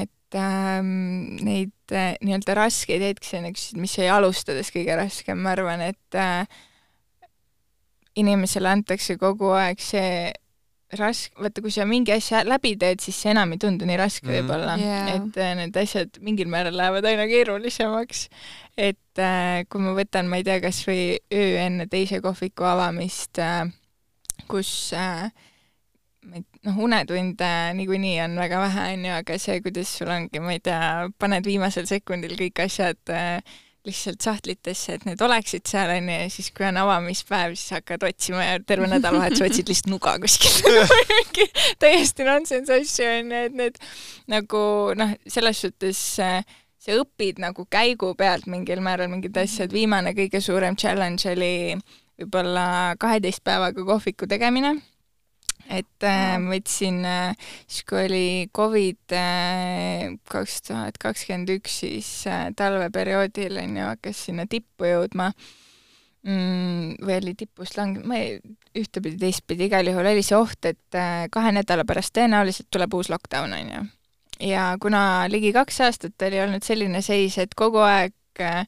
[0.05, 5.41] et ähm, neid äh, nii-öelda raskeid hetki, sa enne küsisid, mis oli alustades kõige raskem,
[5.43, 6.45] ma arvan, et äh,
[8.21, 10.31] inimesele antakse kogu aeg see
[10.99, 14.27] raske, vaata kui sa mingi asja läbi teed, siis see enam ei tundu nii raske
[14.27, 14.33] mm.
[14.35, 18.25] võib-olla yeah., et äh, need asjad mingil määral lähevad aina keerulisemaks.
[18.77, 23.39] et äh, kui ma võtan, ma ei tea, kas või öö enne teise kohviku avamist
[23.43, 23.71] äh,,
[24.51, 25.31] kus äh,
[26.67, 30.63] noh, unetunde niikuinii on väga vähe, on ju, aga see, kuidas sul ongi, ma ei
[30.65, 36.29] tea, paned viimasel sekundil kõik asjad äh, lihtsalt sahtlitesse, et need oleksid seal, onju, ja
[36.33, 40.69] siis, kui on avamispäev, siis hakkad otsima ja terve nädalavahetus otsid lihtsalt nuga kuskilt
[41.15, 41.49] mingi
[41.81, 43.81] täiesti nonsense asju, onju, et need
[44.33, 44.65] nagu
[45.01, 46.45] noh, selles suhtes äh,
[46.81, 51.55] sa õpid nagu käigu pealt mingil määral mingid asjad, viimane kõige suurem challenge oli
[52.21, 54.77] võib-olla kaheteist päevaga kohviku tegemine
[55.71, 62.11] et äh, ma võtsin äh, siis, kui oli Covid äh, kaks tuhat kakskümmend üks, siis
[62.31, 65.31] äh, talveperioodil on ju, hakkas sinna tippu jõudma
[66.27, 68.41] mm, või oli tipust langenud, ma ei,
[68.77, 73.11] ühtepidi, teistpidi, igal juhul oli see oht, et äh, kahe nädala pärast tõenäoliselt tuleb uus
[73.13, 73.87] lockdown, on ju.
[74.51, 75.03] ja kuna
[75.33, 78.65] ligi kaks aastat oli olnud selline seis, et kogu aeg äh,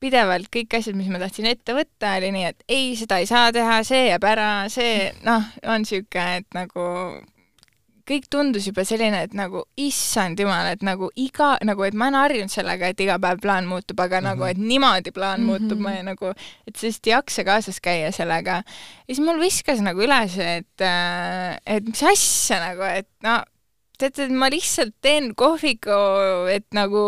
[0.00, 3.50] pidevalt kõik asjad, mis ma tahtsin ette võtta, oli nii, et ei, seda ei saa
[3.52, 6.86] teha, see jääb ära, see noh, on niisugune, et nagu
[8.10, 12.18] kõik tundus juba selline, et nagu issand jumal, et nagu iga, nagu et ma olen
[12.18, 14.30] harjunud sellega, et iga päev plaan muutub, aga mm -hmm.
[14.30, 15.60] nagu, et niimoodi plaan mm -hmm.
[15.60, 16.32] muutub, ma ei nagu,
[16.66, 18.62] et sest ei jaksa kaasas käia sellega.
[19.06, 23.42] ja siis mul viskas nagu üle see, et, äh, et mis asja nagu, et no
[24.00, 25.96] teate, ma lihtsalt teen kohviku,
[26.52, 27.04] et nagu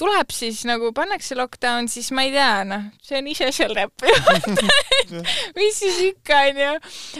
[0.00, 4.10] tuleb siis nagu pannakse lockdown, siis ma ei tea, noh, see on ise seal näppu
[5.58, 6.72] mis siis ikka, onju.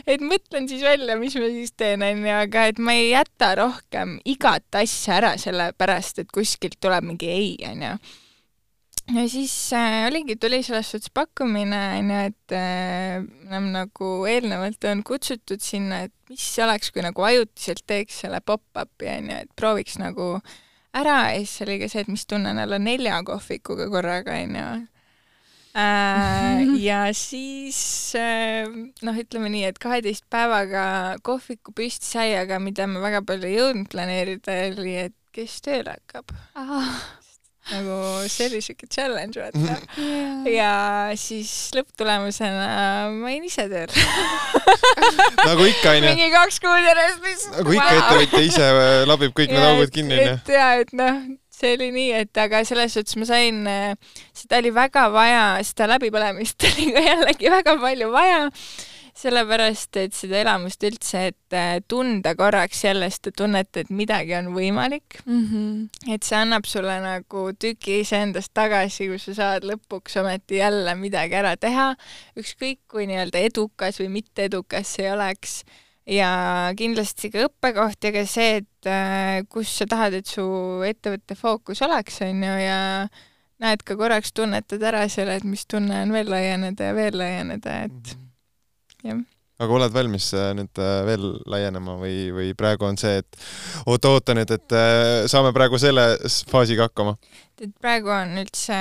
[0.07, 4.19] et mõtlen siis välja, mis ma siis teen, onju, aga et ma ei jäta rohkem
[4.29, 7.97] igat asja ära sellepärast, et kuskilt tuleb mingi ei, onju
[9.11, 14.87] ja siis äh, oligi, tuli selles suhtes pakkumine, onju, et äh, me oleme nagu eelnevalt
[14.91, 19.99] on kutsutud sinna, et mis oleks, kui nagu ajutiselt teeks selle pop-up'i, onju, et prooviks
[20.03, 20.37] nagu
[20.95, 24.67] ära ja siis oli ka see, et mis tunne on olla nelja kohvikuga korraga, onju.
[25.73, 27.81] Äh, ja siis
[28.19, 28.69] äh,
[29.03, 33.59] noh, ütleme nii, et kaheteist päevaga kohviku püsti sai, aga mida me väga palju ei
[33.59, 36.29] jõudnud planeerida, oli, et kes tööle hakkab
[36.61, 37.22] ah
[37.71, 37.97] nagu
[38.27, 40.49] see oli siuke challenge, vaata yeah..
[40.51, 40.73] ja
[41.19, 42.67] siis lõpptulemusena
[43.15, 44.07] ma jäin ise tööle
[45.49, 46.09] nagu ikka, onju.
[46.09, 47.61] mingi kaks kuud järjest lihtsalt.
[47.61, 48.01] nagu ikka wow.
[48.01, 50.35] ettevõtja ise äh, labib kõik need augud kinni, onju.
[50.41, 51.23] et ja, et noh,
[51.55, 55.93] see oli nii, et aga selles suhtes ma sain, äh, seda oli väga vaja, seda
[55.95, 58.49] läbipõlemist oli ka jällegi väga palju vaja
[59.19, 64.53] sellepärast, et seda elamust üldse, et äh, tunda korraks jälle seda tunnet, et midagi on
[64.57, 65.43] võimalik mm.
[65.51, 66.15] -hmm.
[66.15, 71.37] et see annab sulle nagu tüki iseendast tagasi, kus sa saad lõpuks ometi jälle midagi
[71.37, 71.93] ära teha,
[72.41, 75.63] ükskõik kui nii-öelda edukas või mitte edukas see oleks
[76.09, 80.47] ja kindlasti ka õppekoht ja ka see, et äh, kus sa tahad, et su
[80.89, 82.81] ettevõtte fookus oleks, on ju, ja
[83.63, 87.79] näed ka korraks, tunnetad ära selle, et mis tunne on veel laieneda ja veel laieneda,
[87.85, 88.22] et mm -hmm
[89.07, 89.23] jah
[89.63, 93.39] aga oled valmis äh, nüüd äh, veel laienema või, või praegu on see, et
[93.87, 96.07] oota-oota nüüd, et äh, saame praegu selle
[96.51, 97.17] faasiga hakkama?
[97.63, 98.77] et praegu on üldse,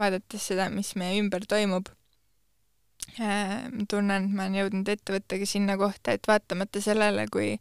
[0.00, 1.90] vaadates seda, mis meie ümber toimub,
[3.90, 7.52] tunnen, et ma olen jõudnud ettevõttega sinna kohta, et vaatamata sellele, kui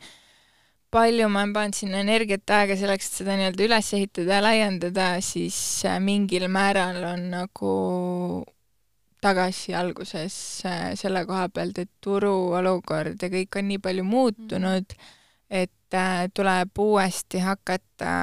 [0.93, 5.09] palju ma olen pannud sinna energiat, aega selleks, et seda nii-öelda üles ehitada ja laiendada,
[5.25, 5.59] siis
[6.01, 7.73] mingil määral on nagu
[9.21, 14.95] tagasi alguses äh, selle koha pealt, et turuolukord ja kõik on nii palju muutunud,
[15.49, 18.13] et äh, tuleb uuesti hakata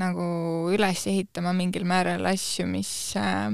[0.00, 0.26] nagu
[0.72, 3.50] üles ehitama mingil määral asju, mis, äh,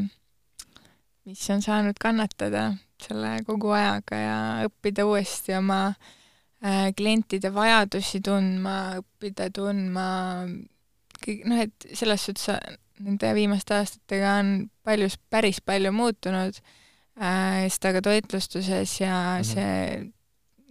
[1.26, 2.70] mis on saanud kannatada
[3.02, 5.92] selle kogu ajaga ja õppida uuesti oma
[6.98, 10.06] klientide vajadusi tundma, õppida tundma
[11.22, 12.48] kõik noh, et selles suhtes
[13.04, 14.52] nende viimaste aastatega on
[14.86, 16.58] paljus, päris palju muutunud
[17.20, 19.52] äh,, seda ka toitlustuses ja mm -hmm.
[19.52, 20.12] see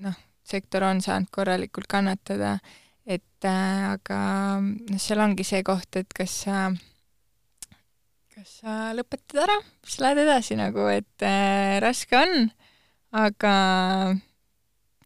[0.06, 2.58] noh, sektor on saanud korralikult kannatada,
[3.06, 4.20] et äh, aga
[4.62, 6.70] noh, seal ongi see koht, et kas sa
[8.38, 12.52] kas sa lõpetad ära, siis lähed edasi nagu, et äh, raske on,
[13.12, 13.54] aga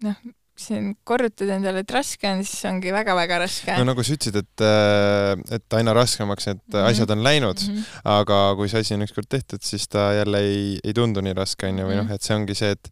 [0.04, 0.18] noh,
[0.62, 3.76] siin korrutad endale, et raske on, siis ongi väga-väga raske.
[3.80, 6.90] no nagu sa ütlesid, et, äh, et aina raskemaks need mm -hmm.
[6.92, 8.02] asjad on läinud mm, -hmm.
[8.16, 11.68] aga kui see asi on ükskord tehtud, siis ta jälle ei, ei tundu nii raske,
[11.68, 12.14] onju, või noh, mhm.
[12.14, 12.92] et see ongi see, et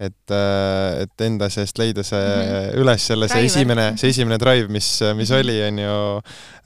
[0.00, 2.80] et, äh, et enda seest leida see mm -hmm.
[2.82, 5.40] üles jälle see esimene, see esimene drive, mis, mis mhm.
[5.40, 5.98] oli, on ju,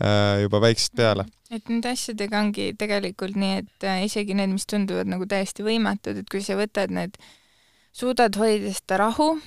[0.01, 1.25] äh, juba väiksest peale.
[1.51, 6.29] et nende asjadega ongi tegelikult nii, et isegi need, mis tunduvad nagu täiesti võimatud, et
[6.31, 7.17] kui sa võtad need,
[7.93, 9.39] suudad hoida seda rahu,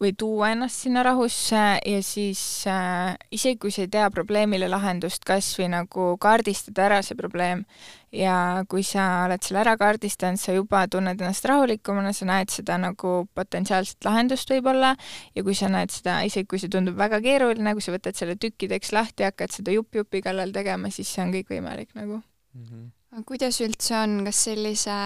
[0.00, 5.24] või tuua ennast sinna rahusse ja siis äh, isegi kui sa ei tea probleemile lahendust,
[5.26, 7.64] kas või nagu kaardistada ära see probleem
[8.12, 12.78] ja kui sa oled selle ära kaardistanud, sa juba tunned ennast rahulikumana, sa näed seda
[12.80, 14.94] nagu potentsiaalset lahendust võib-olla
[15.36, 18.36] ja kui sa näed seda, isegi kui see tundub väga keeruline, kui sa võtad selle
[18.40, 22.20] tükkideks lahti ja hakkad seda jupp jupi kallal tegema, siis see on kõik võimalik nagu
[22.20, 22.68] mm.
[22.68, 23.24] -hmm.
[23.26, 25.00] kuidas üldse on, kas sellise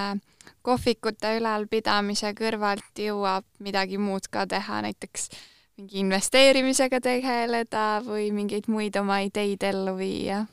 [0.62, 5.30] kohvikute ülalpidamise kõrvalt jõuab midagi muud ka teha, näiteks
[5.80, 10.44] mingi investeerimisega tegeleda või mingeid muid oma ideid ellu viia?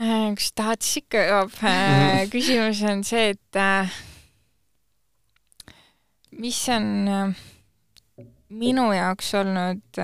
[0.00, 1.52] Äh, kas tahad, siis ikka jõuab.
[1.68, 3.90] Äh, küsimus on see, et äh,
[6.40, 7.34] mis on
[8.50, 10.00] minu jaoks olnud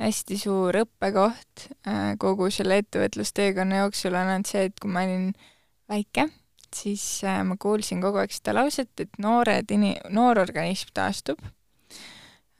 [0.00, 1.66] hästi suur õppekoht
[2.18, 5.28] kogu selle ettevõtlusteekonna jooksul on olnud see, et kui ma olin
[5.92, 6.24] väike,
[6.76, 11.40] siis äh, ma kuulsin kogu aeg seda lauset, et noored ini-, noor organism taastub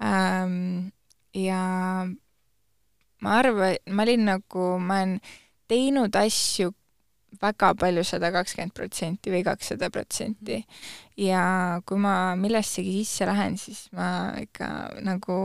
[0.02, 0.90] ähm,.
[1.34, 1.62] ja
[3.20, 5.16] ma arvan, ma olin nagu, ma olen
[5.70, 6.72] teinud asju
[7.40, 10.64] väga palju, sada kakskümmend protsenti või kakssada protsenti.
[11.16, 11.42] ja
[11.86, 14.68] kui ma millessegi sisse lähen, siis ma ikka
[15.06, 15.36] nagu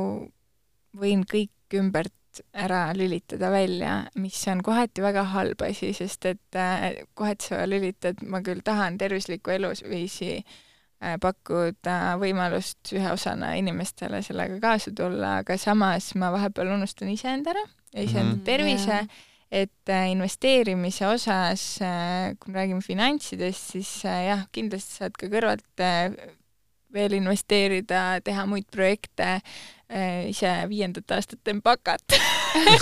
[0.96, 2.14] võin kõik ümbert
[2.54, 8.24] ära lülitada välja, mis on kohati väga halb asi, sest et äh, kohati sa lülitad,
[8.28, 15.58] ma küll tahan tervislikku eluviisi äh, pakkuda võimalust ühe osana inimestele sellega kaasa tulla, aga
[15.62, 18.46] samas ma vahepeal unustan iseenda ära ja iseenda mm -hmm.
[18.46, 21.78] tervise yeah., et äh, investeerimise osas,
[22.40, 25.84] kui me räägime finantsidest, siis jah, kindlasti saad ka kõrvalt
[26.96, 29.40] veel investeerida, teha muid projekte,
[30.30, 32.16] ise viiendat aastat teen bakat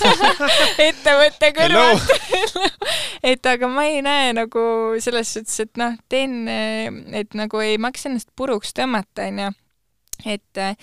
[0.88, 2.14] ettevõtte kõrvalt
[3.32, 4.64] et aga ma ei näe nagu
[5.04, 9.52] selles suhtes, et noh, teen, et nagu ei maksa ennast puruks tõmmata, onju.
[10.26, 10.78] et äh,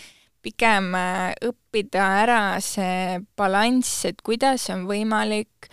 [0.45, 0.93] pigem
[1.47, 5.71] õppida ära see balanss, et kuidas on võimalik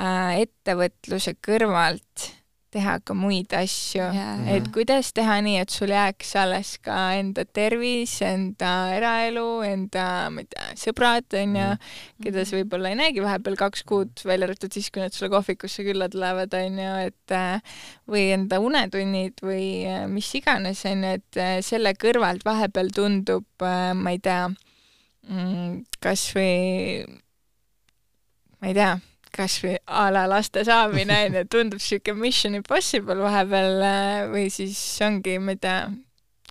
[0.00, 2.30] ettevõtluse kõrvalt
[2.70, 7.44] teha ka muid asju yeah., et kuidas teha nii, et sul jääks alles ka enda
[7.44, 11.90] tervis, enda eraelu, enda, ma ei tea, sõbrad, onju, mm.
[12.26, 15.84] keda sa võib-olla ei näegi vahepeal kaks kuud, välja arvatud siis, kui nad sulle kohvikusse
[15.86, 17.76] külla tulevad, onju, et äh,
[18.10, 24.14] või enda unetunnid või äh, mis iganes, onju, et äh, selle kõrvalt vahepeal tundub, ma
[24.14, 24.46] ei tea,
[25.26, 27.06] mm, kas või
[28.60, 28.98] ma ei tea
[29.34, 34.78] kas või a la laste saamine onju, tundub siuke mission impossible vahepeal äh, või siis
[35.06, 35.84] ongi, tea,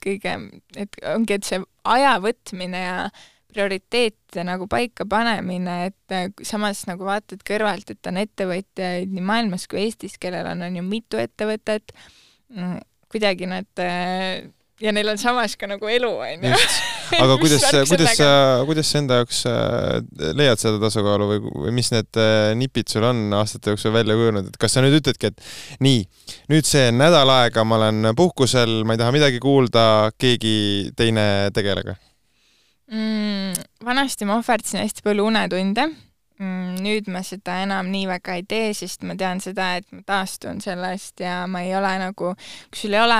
[0.04, 0.36] kõige,
[0.80, 3.02] et ongi, et see aja võtmine ja
[3.50, 9.66] prioriteete nagu paika panemine, et äh, samas nagu vaatad kõrvalt, et on ettevõtjaid nii maailmas
[9.70, 11.96] kui Eestis, kellel on, on ju mitu ettevõtet,
[12.54, 14.46] mm, kuidagi nad äh,
[14.84, 16.54] ja neil on samas ka nagu elu, onju.
[17.24, 18.30] Aga kuidas, kuidas sa,
[18.70, 23.08] kuidas sa enda jaoks äh, leiad seda tasakaalu või, või mis need äh, nipid sul
[23.10, 26.04] on aastate jooksul välja kujunenud, et kas sa nüüd ütledki, et nii,
[26.54, 29.88] nüüd see nädal aega ma olen puhkusel, ma ei taha midagi kuulda,
[30.22, 31.98] keegi teine tegelege
[32.92, 33.66] mm,?
[33.86, 35.90] vanasti ma ohverdasin hästi palju unetunde
[36.40, 40.62] nüüd ma seda enam nii väga ei tee, sest ma tean seda, et ma taastun
[40.64, 42.32] sellest ja ma ei ole nagu,
[42.72, 43.20] kui sul ei ole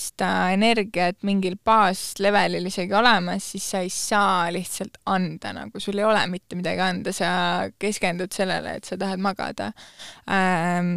[0.00, 6.04] seda energiat mingil baaslevelil isegi olemas, siis sa ei saa lihtsalt anda, nagu sul ei
[6.04, 7.32] ole mitte midagi anda, sa
[7.80, 9.72] keskendud sellele, et sa tahad magada
[10.28, 10.96] ähm,.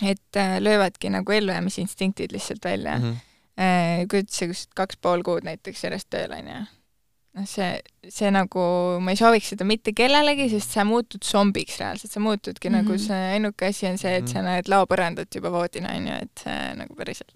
[0.00, 3.04] et äh, löövadki nagu ellujäämisinstinktid lihtsalt välja mm.
[3.04, 3.16] -hmm.
[3.58, 6.62] ette, kui sa kaks pool kuud näiteks järjest tööl, onju
[7.36, 7.78] noh, see,
[8.10, 8.62] see nagu,
[9.02, 12.88] ma ei sooviks seda mitte kellelegi, sest sa muutud zombiks reaalselt, sa muutudki mm -hmm.
[12.88, 14.48] nagu see ainuke asi on see, et sa mhm.
[14.48, 17.32] näed laopõrandat juba voodina, on ju, et see nagu päriselt.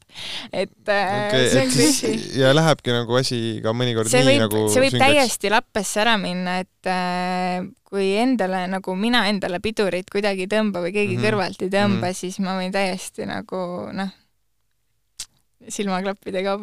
[0.52, 2.40] et äh, okay, see on kriisi.
[2.40, 5.06] ja lähebki nagu asi ka mõnikord see nii võib, nagu see võib süngeks.
[5.06, 10.82] täiesti lappesse ära minna, et äh, kui endale nagu mina endale pidurit kuidagi ei tõmba
[10.82, 11.30] või keegi mm -hmm.
[11.30, 12.18] kõrvalt ei tõmba mm, -hmm.
[12.18, 14.10] siis ma võin täiesti nagu noh,
[15.68, 16.56] silmaklappidega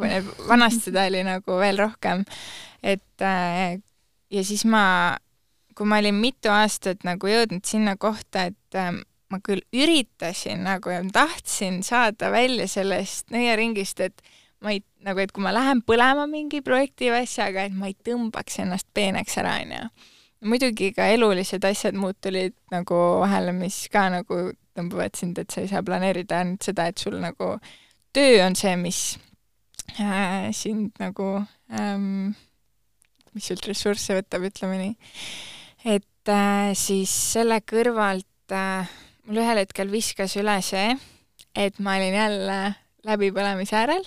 [0.48, 2.26] vanasti seda oli nagu veel rohkem,
[2.84, 3.80] et äh,
[4.32, 5.18] ja siis ma,
[5.78, 8.94] kui ma olin mitu aastat nagu jõudnud sinna kohta, et äh,
[9.32, 14.24] ma küll üritasin nagu ja tahtsin saada välja sellest nõiaringist, et
[14.62, 17.96] ma ei, nagu et kui ma lähen põlema mingi projekti või asjaga, et ma ei
[18.08, 19.86] tõmbaks ennast peeneks ära, onju.
[20.52, 25.64] muidugi ka elulised asjad muud tulid nagu vahele, mis ka nagu tõmbavad sind, et sa
[25.64, 27.56] ei saa planeerida ainult seda, et sul nagu
[28.14, 29.02] töö on see, mis
[30.00, 31.34] äh, sind nagu
[31.72, 32.34] ähm,
[33.36, 34.96] mis sult ressursse võtab, ütleme nii.
[35.96, 38.90] et äh, siis selle kõrvalt äh,
[39.28, 40.96] mul ühel hetkel viskas üle see,
[41.56, 42.60] et ma olin jälle
[43.08, 44.04] läbipõlemise äärel,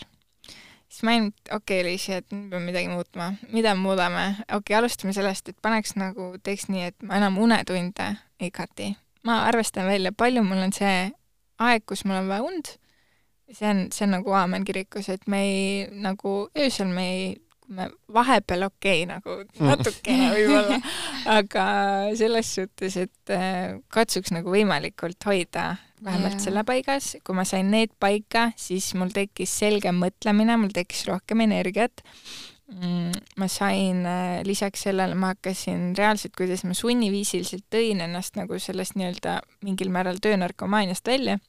[0.88, 3.32] siis ma olin, okei okay,, Liisi, et nüüd peame midagi muutma.
[3.52, 4.26] mida me muudame?
[4.44, 8.94] okei okay,, alustame sellest, et paneks nagu, teeks nii, et ma enam unetunde ei kati.
[9.24, 10.96] ma arvestan välja, palju mul on see
[11.64, 12.74] aeg, kus mul on vaja und,
[13.52, 17.32] see on, see on nagu aamen kirikus, et me ei, nagu öösel me ei
[17.68, 20.78] me vahepeal okei okay, nagu natukene võib-olla,
[21.38, 21.66] aga
[22.18, 25.74] selles suhtes, et äh, katsuks nagu võimalikult hoida
[26.04, 26.44] vähemalt yeah.
[26.44, 31.44] selle paigas, kui ma sain need paika, siis mul tekkis selgem mõtlemine, mul tekkis rohkem
[31.46, 32.04] energiat
[32.68, 33.24] mm,.
[33.40, 38.98] ma sain äh, lisaks sellele, ma hakkasin reaalselt, kuidas ma sunniviisiliselt tõin ennast nagu sellest
[39.00, 41.40] nii-öelda mingil määral töönarkomaaniast välja,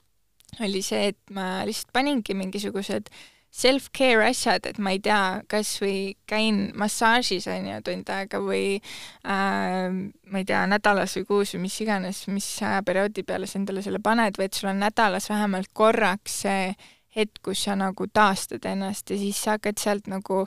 [0.60, 3.24] oli see, et ma lihtsalt paningi mingisugused äh,
[3.56, 8.66] self-care asjad, et ma ei tea, kas või käin massaažis, on ju, tund aega või
[8.76, 13.84] äh, ma ei tea, nädalas või kuus või mis iganes, mis ajaperioodi peale sa endale
[13.86, 16.74] selle paned, või et sul on nädalas vähemalt korraks see
[17.16, 20.44] hetk, kus sa nagu taastad ennast ja siis sa hakkad sealt nagu,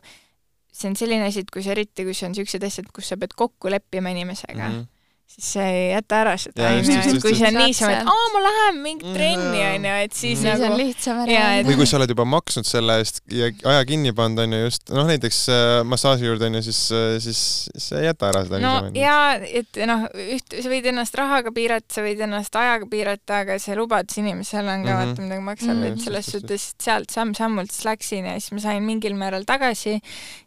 [0.68, 3.16] see on selline asi, et kui sa eriti, kui see on niisugused asjad, kus sa
[3.16, 4.68] pead kokku leppima inimesega.
[4.68, 4.94] Mm, -hmm
[5.28, 8.40] siis sa ei jäta ära seda, onju, et kui see on niisama, et aa, ma
[8.46, 10.48] lähen mingi trenni, onju, et siis mm.
[10.48, 11.68] nagu on lihtsam ära minna.
[11.68, 15.06] või kui sa oled juba maksnud selle eest ja aja kinni pannud, onju, just, noh
[15.10, 17.42] näiteks äh, massaaži juurde, onju, siis, äh, siis
[17.76, 19.04] sa ei jäta ära seda no niisama.
[19.04, 19.20] ja,
[19.60, 20.08] et noh,
[20.38, 24.78] üht, sa võid ennast rahaga piirata, sa võid ennast ajaga piirata, aga see lubadus inimesele
[24.78, 25.12] on ka mm -hmm.
[25.12, 25.92] vaata midagi maksab mm, -hmm.
[25.92, 30.00] et selles suhtes sealt samm-sammult siis läksin ja siis ma sain mingil määral tagasi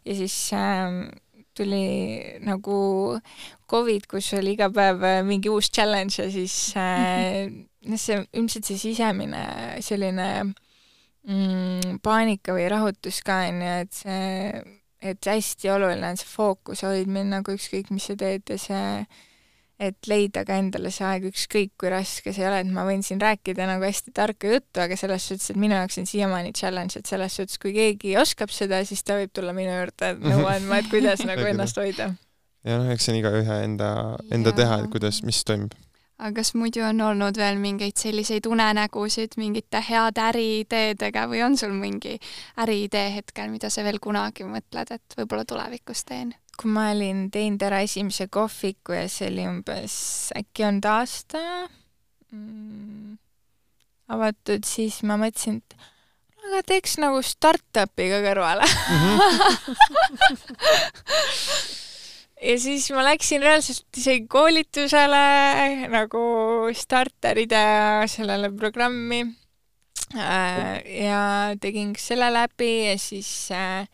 [0.04, 1.06] ja siis ähm,
[1.56, 1.84] tuli
[2.44, 2.76] nagu
[3.70, 7.48] Covid, kus oli iga päev äh, mingi uus challenge ja siis äh,
[7.88, 9.42] noh, see ilmselt see sisemine
[9.84, 14.62] selline mm, paanika või rahutus ka onju, et see,
[15.02, 18.86] et hästi oluline on see fookuse hoidmine nagu ükskõik, mis sa teed ja see
[19.82, 23.04] et leida ka endale see aeg, ükskõik kui raske see ei ole, et ma võin
[23.06, 27.00] siin rääkida nagu hästi tarka juttu, aga selles suhtes, et minu jaoks on siiamaani challenge,
[27.00, 30.82] et selles suhtes, kui keegi oskab seda, siis ta võib tulla minu juurde nõu andma,
[30.82, 32.12] et kuidas nagu ennast hoida.
[32.62, 33.94] ja noh, eks see on igaühe enda,
[34.30, 34.60] enda ja.
[34.62, 35.74] teha, et kuidas, mis toimub
[36.22, 41.74] aga kas muidu on olnud veel mingeid selliseid unenägusid mingite heade äriideedega või on sul
[41.74, 42.14] mingi
[42.62, 46.30] äriidee hetkel, mida sa veel kunagi mõtled, et võib-olla tulevikus teen?
[46.58, 49.94] Kui ma olin teinud ära esimese kohviku ja see oli umbes
[50.36, 51.40] äkki olnud aasta
[52.32, 53.16] mm,
[54.12, 55.88] avatud, siis ma mõtlesin, et
[56.42, 58.98] aga teeks nagu startup'i ka kõrvale mm.
[58.98, 59.36] -hmm.
[62.48, 65.22] ja siis ma läksin reaalselt isegi koolitusele
[65.92, 66.24] nagu
[66.74, 67.62] starteride
[68.10, 69.22] sellele programmi
[70.16, 71.22] äh, ja
[71.60, 73.86] tegin selle läbi ja siis äh,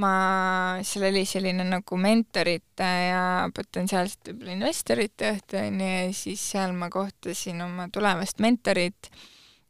[0.00, 3.22] ma, seal oli selline nagu mentorite ja
[3.54, 9.10] potentsiaalsete võib-olla investorite õhtu onju ja siis seal ma kohtasin oma tulevast mentorit,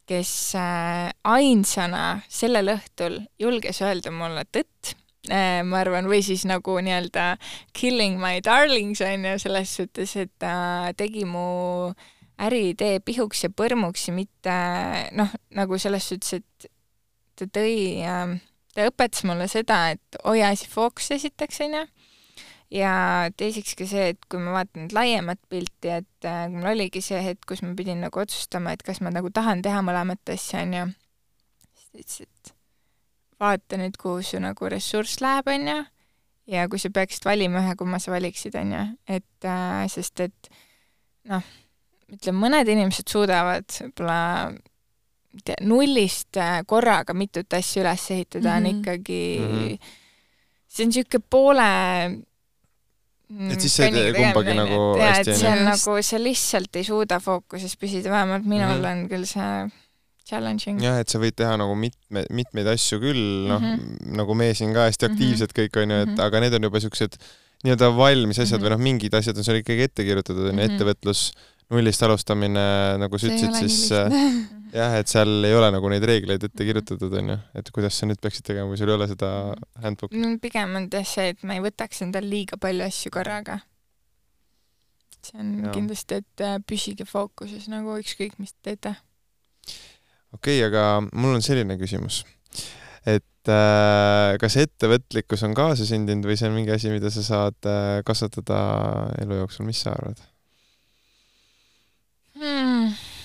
[0.06, 4.92] kes äh, ainsana sellel õhtul julges öelda mulle tõtt
[5.30, 7.32] äh,, ma arvan, või siis nagu nii-öelda
[7.76, 11.90] killing my darlings onju, selles suhtes, et ta tegi mu
[12.42, 14.58] äriidee pihuks ja põrmuks ja mitte
[15.16, 16.70] noh, nagu selles suhtes, et
[17.36, 18.36] ta tõi äh,
[18.76, 21.82] ta õpetas mulle seda, et hoia asi fookus esiteks, onju,
[22.76, 22.92] ja
[23.38, 27.46] teiseks ka see, et kui ma vaatan laiemat pilti, et äh, mul oligi see hetk,
[27.48, 30.86] kus ma pidin nagu otsustama, et kas ma nagu tahan teha mõlemat asja, onju,
[31.72, 32.54] siis ta ütles, et
[33.40, 35.78] vaata nüüd, kuhu su nagu ressurss läheb, onju,
[36.52, 40.52] ja kui sa peaksid valima ühe, kumma sa valiksid, onju, et äh, sest et
[41.32, 41.52] noh,
[42.12, 44.20] ütleme, mõned inimesed suudavad võib-olla
[45.60, 48.56] nullist äh, korraga mitut asja üles ehitada mm -hmm.
[48.56, 48.80] on mhm.
[48.80, 49.78] ikkagi mm, -hmm.
[50.68, 51.70] see on niisugune poole
[53.28, 55.40] mm, et siis see ei tee kumbagi nagu ja, hästi, onju.
[55.40, 58.92] see on nagu, sa lihtsalt ei suuda fookuses püsida, vähemalt minul mm -hmm.
[58.92, 59.70] on küll see
[60.26, 60.82] challenging.
[60.82, 64.52] jah, et sa võid teha nagu mitme, mitmeid asju küll, noh mm -hmm., nagu me
[64.54, 65.12] siin ka hästi mhm.
[65.12, 65.60] aktiivsed mm -hmm.
[65.62, 66.24] kõik, onju, et mm -hmm.
[66.26, 67.18] aga need on juba siuksed
[67.64, 68.66] nii-öelda valmis asjad mm -hmm.
[68.66, 71.30] või noh, mingid asjad on sul ikkagi ette kirjutatud, onju, ettevõtlus
[71.70, 72.66] nullist alustamine,
[73.02, 73.90] nagu sa ütlesid, siis
[74.76, 78.20] jah, et seal ei ole nagu neid reegleid ette kirjutatud, onju, et kuidas sa nüüd
[78.22, 79.30] peaksid tegema, kui sul ei ole seda
[79.84, 80.34] handbook'i no,.
[80.42, 83.60] pigem on jah see, et ma ei võtaks endale liiga palju asju korraga.
[85.26, 85.74] see on ja.
[85.74, 88.96] kindlasti, et äh, püsige fookuses nagu ükskõik, mis te teete.
[90.36, 92.22] okei okay,, aga mul on selline küsimus,
[93.06, 98.00] et äh, kas ettevõtlikkus on kaasasündinud või see on mingi asi, mida sa saad äh,
[98.06, 98.62] kasvatada
[99.24, 100.24] elu jooksul, mis sa arvad?
[102.36, 103.15] hmm.?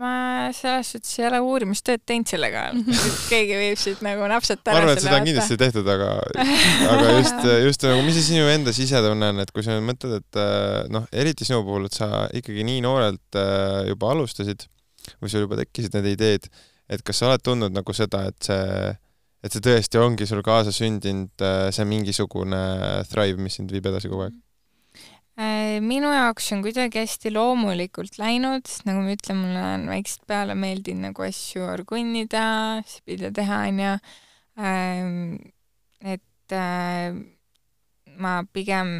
[0.00, 4.72] Ma selles suhtes ei ole uurimustööd teinud selle kallal, et keegi võib siit nagu napsata
[4.72, 4.78] ära.
[4.78, 6.08] ma arvan, et seda on kindlasti tehtud, aga,
[6.94, 10.16] aga just, just nagu, mis see sinu enda sisetunne on, et kui sa nüüd mõtled,
[10.22, 10.40] et
[10.94, 14.64] noh, eriti sinu puhul, et sa ikkagi nii noorelt äh, juba alustasid
[15.20, 16.48] või sul juba tekkisid need ideed,
[16.90, 18.94] et kas sa oled tundnud nagu seda, et see,
[19.44, 22.62] et see tõesti ongi sul kaasa sündinud, äh, see mingisugune
[23.12, 24.38] thrive, mis sind viib edasi kogu aeg?
[25.40, 30.56] Äh, minu jaoks on kuidagi hästi loomulikult läinud, nagu ma ütlen, mulle on väiksest peale
[30.58, 32.44] meeldinud nagu asju orgunnida,
[32.90, 33.94] spida teha, onju.
[34.60, 35.38] Ähm,
[36.04, 37.16] et äh,
[38.20, 38.90] ma pigem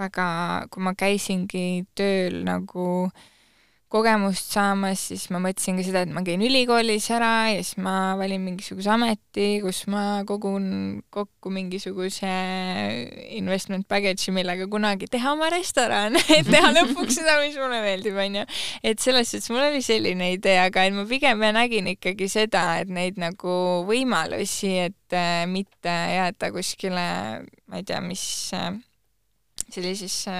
[0.00, 0.26] väga,
[0.74, 3.28] kui ma käisingi tööl nagu äh,
[3.92, 8.14] kogemust saamas, siis ma mõtlesin ka seda, et ma käin ülikoolis ära ja siis ma
[8.16, 12.30] valin mingisuguse ameti, kus ma kogun kokku mingisuguse
[13.36, 18.46] investment package'i, millega kunagi teha oma restoran et teha lõpuks seda, mis mulle meeldib, onju.
[18.80, 22.92] et selles suhtes mul oli selline idee, aga et ma pigem nägin ikkagi seda, et
[22.92, 23.56] neid nagu
[23.88, 27.08] võimalusi, et äh, mitte jääda kuskile,
[27.68, 28.24] ma ei tea, mis
[28.56, 28.72] äh,
[29.68, 30.38] sellisesse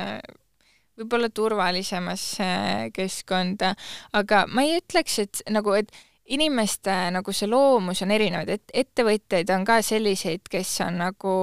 [0.99, 2.49] võib-olla turvalisemasse
[2.95, 3.75] keskkonda,
[4.19, 5.93] aga ma ei ütleks, et nagu, et
[6.33, 11.37] inimeste nagu see loomus on erinev, et ettevõtjaid on ka selliseid, kes on nagu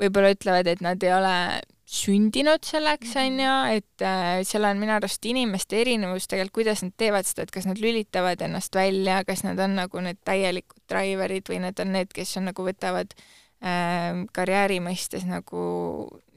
[0.00, 1.36] võib-olla ütlevad, et nad ei ole
[1.90, 3.26] sündinud selleks, mhm.
[3.26, 7.44] on ju, et äh, seal on minu arust inimeste erinevus tegelikult, kuidas nad teevad seda,
[7.44, 11.82] et kas nad lülitavad ennast välja, kas nad on nagu need täielikud driver'id või need
[11.82, 13.24] on need, kes on nagu võtavad äh,
[13.60, 15.62] karjääri mõistes nagu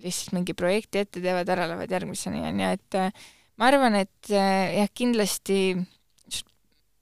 [0.04, 3.28] lihtsalt mingi projekti ette teevad, ära lähevad järgmiseni, on ju, et äh,
[3.60, 5.60] ma arvan, et äh, jah, kindlasti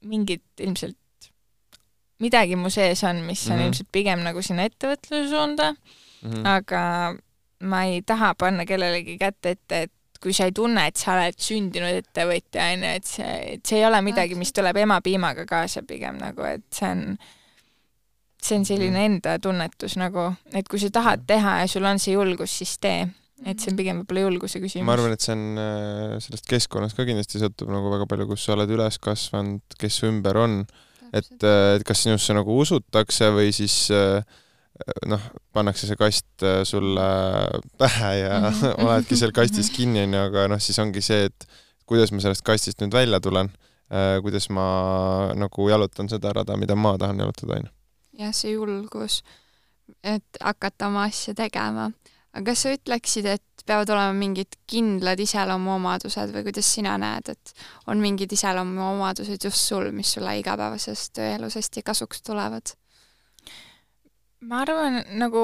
[0.06, 0.98] mingid ilmselt,
[2.22, 3.66] midagi mu sees on, mis on mm -hmm.
[3.66, 6.46] ilmselt pigem nagu sinna ettevõtluse suunda mm, -hmm.
[6.46, 7.14] aga
[7.60, 9.92] ma ei taha panna kellelegi kätte ette, et
[10.22, 13.78] kui sa ei tunne, et sa oled sündinud ettevõtja, on ju, et see, et see
[13.78, 17.41] ei ole midagi, mis tuleb emapiimaga kaasa pigem nagu, et see on äh,
[18.46, 19.08] see on selline mm.
[19.08, 21.28] enda tunnetus nagu, et kui sa tahad mm.
[21.30, 23.06] teha ja sul on see julgus, siis tee.
[23.42, 24.86] et see on pigem võib-olla julguse küsimus.
[24.86, 28.46] ma arvan, et see on, äh, sellest keskkonnast ka kindlasti sõltub nagu väga palju, kus
[28.46, 30.62] sa oled üles kasvanud, kes su ümber on,
[31.10, 34.22] et, äh, et kas sinusse nagu usutakse või siis äh,
[35.10, 37.08] noh, pannakse see kast sulle
[37.78, 38.78] pähe ja mhm.
[38.86, 41.46] oledki seal kastis kinni, onju, aga noh, siis ongi see, et
[41.86, 43.50] kuidas ma sellest kastist nüüd välja tulen,
[44.24, 44.64] kuidas ma
[45.36, 47.72] nagu jalutan seda rada, mida ma tahan jalutada, onju
[48.18, 49.20] jah, see julgus,
[50.04, 51.90] et hakata oma asja tegema.
[52.32, 57.52] aga kas sa ütleksid, et peavad olema mingid kindlad iseloomuomadused või kuidas sina näed, et
[57.86, 62.74] on mingid iseloomuomadused just sul, mis sulle igapäevasest tööelus hästi kasuks tulevad?
[64.42, 65.42] ma arvan, nagu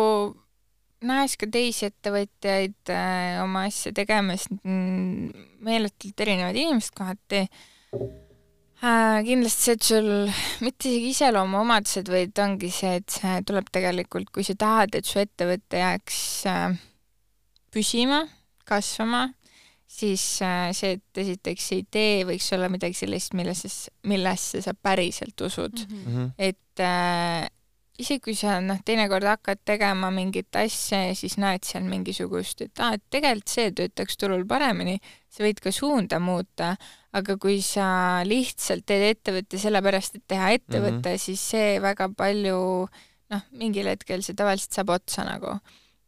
[1.07, 7.45] näes ka teisi ettevõtjaid äh, oma asja tegemas, meeletult erinevad inimesed kohati
[8.81, 10.11] kindlasti see, et sul
[10.63, 15.19] mitte isegi iseloomuomadused, vaid ongi see, et see tuleb tegelikult, kui sa tahad, et su
[15.23, 16.21] ettevõte jääks
[16.51, 16.79] äh,
[17.75, 18.23] püsima,
[18.69, 19.27] kasvama,
[19.89, 23.71] siis äh, see, et esiteks see idee võiks olla midagi sellist, millesse,
[24.07, 26.05] millesse sa päriselt usud mm.
[26.07, 26.31] -hmm.
[26.39, 27.49] et äh,
[27.99, 32.83] isegi kui sa noh, teinekord hakkad tegema mingit asja ja siis näed seal mingisugust, et
[32.83, 34.99] aa, et tegelikult see töötaks turul paremini,
[35.33, 36.75] sa võid ka suunda muuta,
[37.19, 37.89] aga kui sa
[38.29, 41.25] lihtsalt teed ettevõtte sellepärast, et teha ettevõte mm, -hmm.
[41.25, 42.61] siis see väga palju
[43.35, 45.59] noh, mingil hetkel see tavaliselt saab otsa nagu.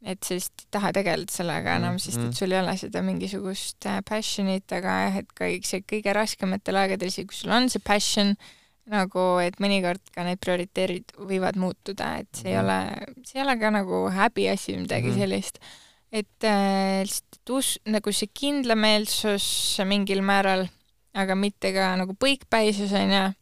[0.01, 2.05] et sa lihtsalt ei taha tegeleda sellega enam mm, -hmm.
[2.05, 6.15] sest et sul ei ole seda mingisugust äh, passion'it, aga jah, et ka see kõige
[6.17, 8.37] raskematel aegadel, isegi kui sul on see passion,
[8.91, 12.73] nagu et mõnikord ka need prioriteedid võivad muutuda, et see mm -hmm.
[12.75, 13.05] ei mhm.
[13.13, 15.21] ole, see ei ole ka nagu häbiasi või midagi mm -hmm.
[15.21, 15.59] sellist.
[16.13, 20.67] et äh, lihtsalt us-, nagu see kindlameelsus mingil määral,
[21.15, 23.33] aga mitte ka nagu põikpäisus, onju.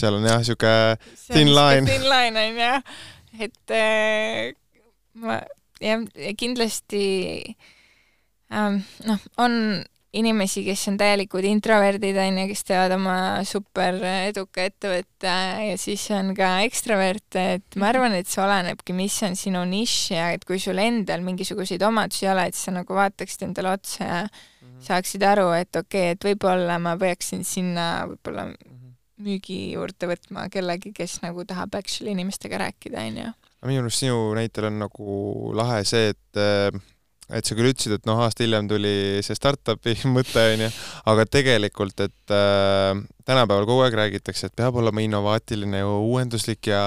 [0.00, 0.96] seal on jah, sihuke
[1.32, 1.86] thin line.
[1.86, 2.82] thin line on ju,
[3.46, 4.54] et äh,
[5.14, 5.40] ma
[5.80, 6.02] jah,
[6.36, 7.56] kindlasti
[8.50, 9.84] ähm, noh, on
[10.14, 13.16] inimesi, kes on täielikud introverdid, on ju, kes teevad oma
[13.48, 13.98] super
[14.28, 15.34] eduka ettevõtte
[15.68, 20.14] ja siis on ka ekstraverte, et ma arvan, et see olenebki, mis on sinu nišš
[20.14, 24.04] ja et kui sul endal mingisuguseid omadusi ei ole, et sa nagu vaataksid endale otsa
[24.04, 24.78] ja mhm.
[24.86, 28.94] saaksid aru, et okei okay,, et võib-olla ma peaksin sinna võib-olla mhm.
[29.26, 33.36] müügi juurde võtma kellegi, kes nagu tahab actually inimestega rääkida, on ju.
[33.66, 36.44] minu arust sinu näitel on nagu lahe see, et
[37.32, 40.70] et sa küll ütlesid, et noh, aasta hiljem tuli see startup'i mõte, onju,
[41.10, 42.90] aga tegelikult, et äh,
[43.24, 46.82] tänapäeval kogu aeg räägitakse, et peab olema innovaatiline ja uuenduslik ja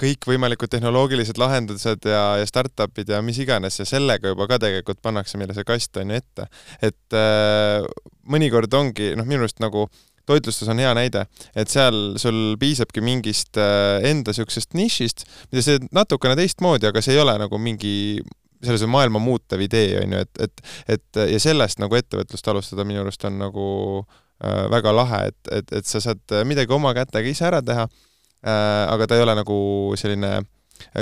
[0.00, 5.40] kõikvõimalikud tehnoloogilised lahendused ja, ja startup'id ja mis iganes ja sellega juba ka tegelikult pannakse
[5.40, 6.48] meile see kast onju ette.
[6.80, 7.84] et äh,
[8.32, 9.88] mõnikord ongi, noh, minu arust nagu
[10.26, 11.24] toitlustus on hea näide,
[11.58, 17.02] et seal sul piisabki mingist äh, enda siuksest nišist, mida sa teed natukene teistmoodi, aga
[17.02, 18.22] see ei ole nagu mingi
[18.62, 20.64] selles on maailma muutev idee, on ju, et, et,
[20.96, 23.66] et ja sellest nagu ettevõtlust alustada minu arust on nagu
[24.00, 28.84] äh, väga lahe, et, et, et sa saad midagi oma kätega ise ära teha äh,,
[28.88, 29.56] aga ta ei ole nagu
[29.98, 30.40] selline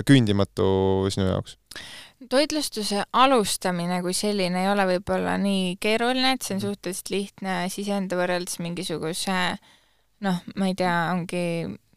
[0.06, 0.70] küündimatu
[1.12, 1.56] sinu jaoks.
[2.30, 8.12] Toitlustuse alustamine kui selline ei ole võib-olla nii keeruline, et see on suhteliselt lihtne sisend
[8.12, 9.38] võrreldes mingisuguse
[10.24, 11.44] noh, ma ei tea, ongi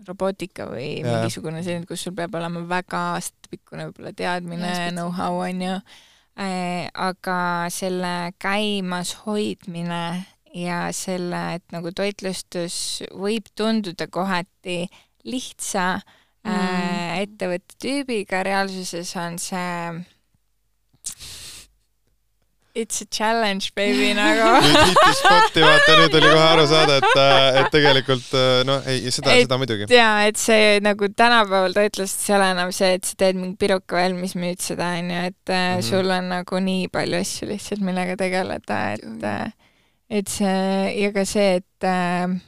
[0.07, 1.07] robootika või ja.
[1.07, 7.39] mingisugune selline, kus sul peab olema väga aastapikkune võib-olla teadmine, know-how on ju äh,, aga
[7.73, 10.03] selle käimas hoidmine
[10.53, 14.83] ja selle, et nagu toitlustus võib tunduda kohati
[15.23, 16.51] lihtsa mm.
[16.51, 20.03] äh, ettevõtte tüübiga, reaalsuses on see
[22.75, 24.47] It's a challenge, baby, nagu.
[24.65, 28.31] nüüd hitti spotti, vaata, nüüd oli kohe aru saada, et, äh, et tegelikult
[28.65, 29.85] noh, ei, seda, seda muidugi.
[29.93, 33.19] jaa, et see nagu tänapäeval ta ütles, et see ei ole enam see, et sa
[33.21, 35.85] teed mingi piruka valmis, müüd seda, onju, et mm -hmm.
[35.85, 39.53] sul on nagu nii palju asju lihtsalt, millega tegeleda, et
[40.09, 42.39] et see ja ka see, et äh,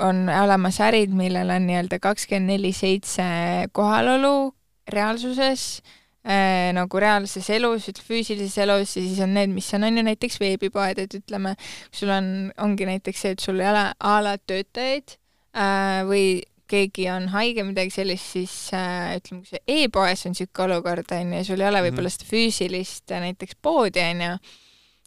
[0.00, 3.24] on olemas ärid, millel on nii-öelda kakskümmend neli seitse
[3.72, 4.54] kohalolu
[4.88, 5.82] reaalsuses
[6.22, 11.00] nagu reaalses elus, füüsilises elus ja siis on need, mis on, on ju näiteks veebipoed,
[11.02, 11.56] et ütleme,
[11.90, 12.28] sul on,
[12.62, 15.16] ongi näiteks see, et sul ei ole a la töötajaid
[15.58, 16.26] äh, või
[16.72, 21.34] keegi on haige, midagi sellist, siis äh, ütleme, kui see e-poes on niisugune olukord, on
[21.36, 21.88] ju, sul ei ole mhm.
[21.90, 24.36] võib-olla seda füüsilist äh, näiteks poodi, on ju,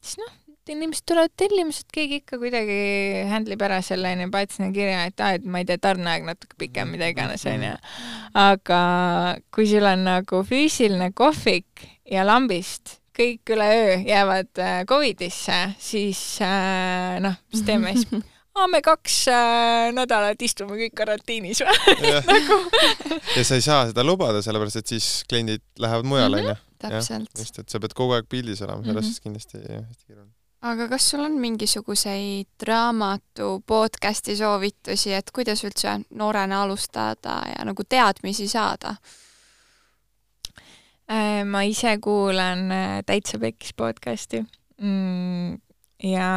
[0.01, 0.33] siis noh,
[0.73, 2.77] inimesed tulevad tellima, sest keegi ikka kuidagi
[3.29, 6.27] handle ib ära selle, onju, paned sinna kirja, et aa, et ma ei tea, tarneaeg
[6.27, 7.73] natuke pikem, mida iganes, onju.
[8.41, 8.81] aga
[9.53, 16.21] kui sul on nagu füüsiline kohvik ja lambist kõik üle öö jäävad äh, Covidisse, siis
[16.43, 18.09] äh, noh, mis teeme siis?
[18.57, 22.59] aa, me kaks äh, nädalat istume kõik karantiinis või nagu
[23.35, 26.55] ja sa ei saa seda lubada, sellepärast et siis kliendid lähevad mujale, mhm.
[26.55, 26.79] onju.
[26.85, 27.31] täpselt.
[27.39, 29.29] just, et sa pead kogu aeg pildis olema, selles suhtes -hmm.
[29.29, 30.33] kindlasti hästi keeruline
[30.65, 37.85] aga kas sul on mingisuguseid raamatu podcasti soovitusi, et kuidas üldse noorena alustada ja nagu
[37.85, 38.95] teadmisi saada?
[41.05, 44.41] Äh, ma ise kuulan äh, Täitsa Pekkis podcasti
[44.81, 45.59] mm,
[46.09, 46.29] ja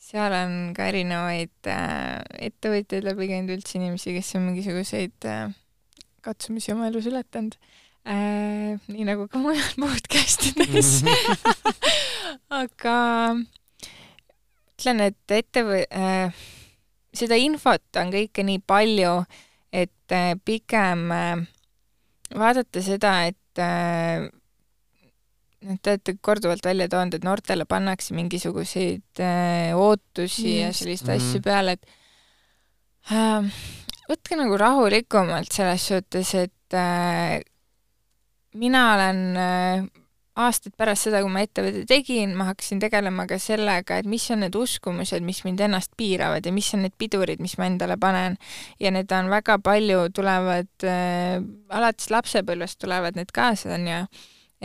[0.00, 5.28] seal on ka erinevaid äh, ettevõtjaid läbi käinud, üldse inimesi, kes on mingisuguseid
[6.24, 7.60] katsumusi oma elus ületanud
[8.06, 11.00] äh,, nii nagu ka mujal podcast ides
[12.62, 12.96] aga
[14.80, 16.32] ütlen, et ettevõ- äh,,
[17.12, 19.14] seda infot on kõike nii palju,
[19.72, 21.42] et äh, pigem äh,
[22.34, 24.28] vaadata seda, et äh,
[25.82, 30.62] te olete korduvalt välja toonud, et noortele pannakse mingisuguseid äh, ootusi Just.
[30.62, 31.84] ja selliseid mm asju peale, et
[33.12, 33.60] äh,
[34.08, 37.40] võtke nagu rahulikumalt selles suhtes, et äh,
[38.54, 39.84] mina olen äh,
[40.40, 44.44] aastaid pärast seda, kui ma ettevõtte tegin, ma hakkasin tegelema ka sellega, et mis on
[44.44, 48.38] need uskumused, mis mind ennast piiravad ja mis on need pidurid, mis ma endale panen.
[48.80, 54.00] ja need on väga palju, tulevad äh,, alates lapsepõlvest tulevad need kaasa, on ju,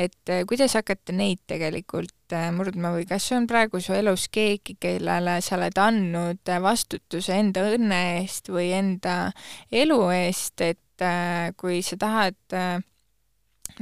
[0.06, 4.78] et äh, kuidas hakata neid tegelikult äh, murdma või kas on praegu su elus keegi,
[4.80, 9.32] kellele sa oled andnud vastutuse enda õnne eest või enda
[9.72, 12.84] elu eest, et äh, kui sa tahad äh,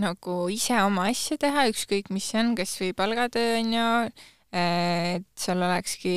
[0.01, 3.89] nagu ise oma asja teha, ükskõik mis see on, kas või palgatöö on ju,
[4.63, 6.15] et sul olekski,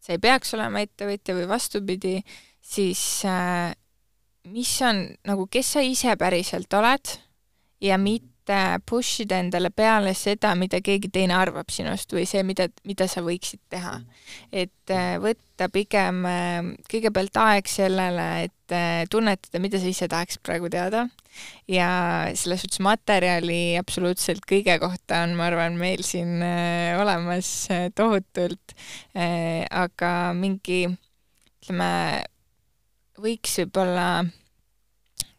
[0.00, 2.16] sa ei peaks olema ettevõtja või vastupidi,
[2.60, 3.72] siis äh,
[4.50, 7.16] mis on nagu, kes sa ise päriselt oled
[7.84, 7.98] ja
[8.50, 13.06] mitte push ida endale peale seda, mida keegi teine arvab sinust või see, mida, mida
[13.08, 14.00] sa võiksid teha.
[14.52, 20.68] et äh, võtta pigem äh, kõigepealt aeg sellele, et tunnetada, mida sa ise tahaks praegu
[20.70, 21.08] teada.
[21.66, 27.88] Ja selles suhtes materjali absoluutselt kõige kohta on, ma arvan, meil siin äh, olemas äh,
[27.94, 28.74] tohutult.
[29.14, 31.90] Äh,, aga mingi ütleme,
[33.20, 34.06] võiks võib-olla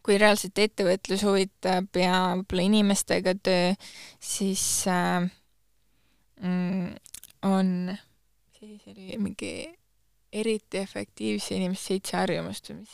[0.02, 3.74] kui reaalselt ettevõtlus huvitab ja võib-olla inimestega töö,
[4.22, 5.28] siis äh,
[6.42, 6.90] mm,
[7.48, 7.92] on,
[8.58, 9.54] siis oli mingi
[10.32, 12.92] eriti efektiivse inimese seitse harjumust või mis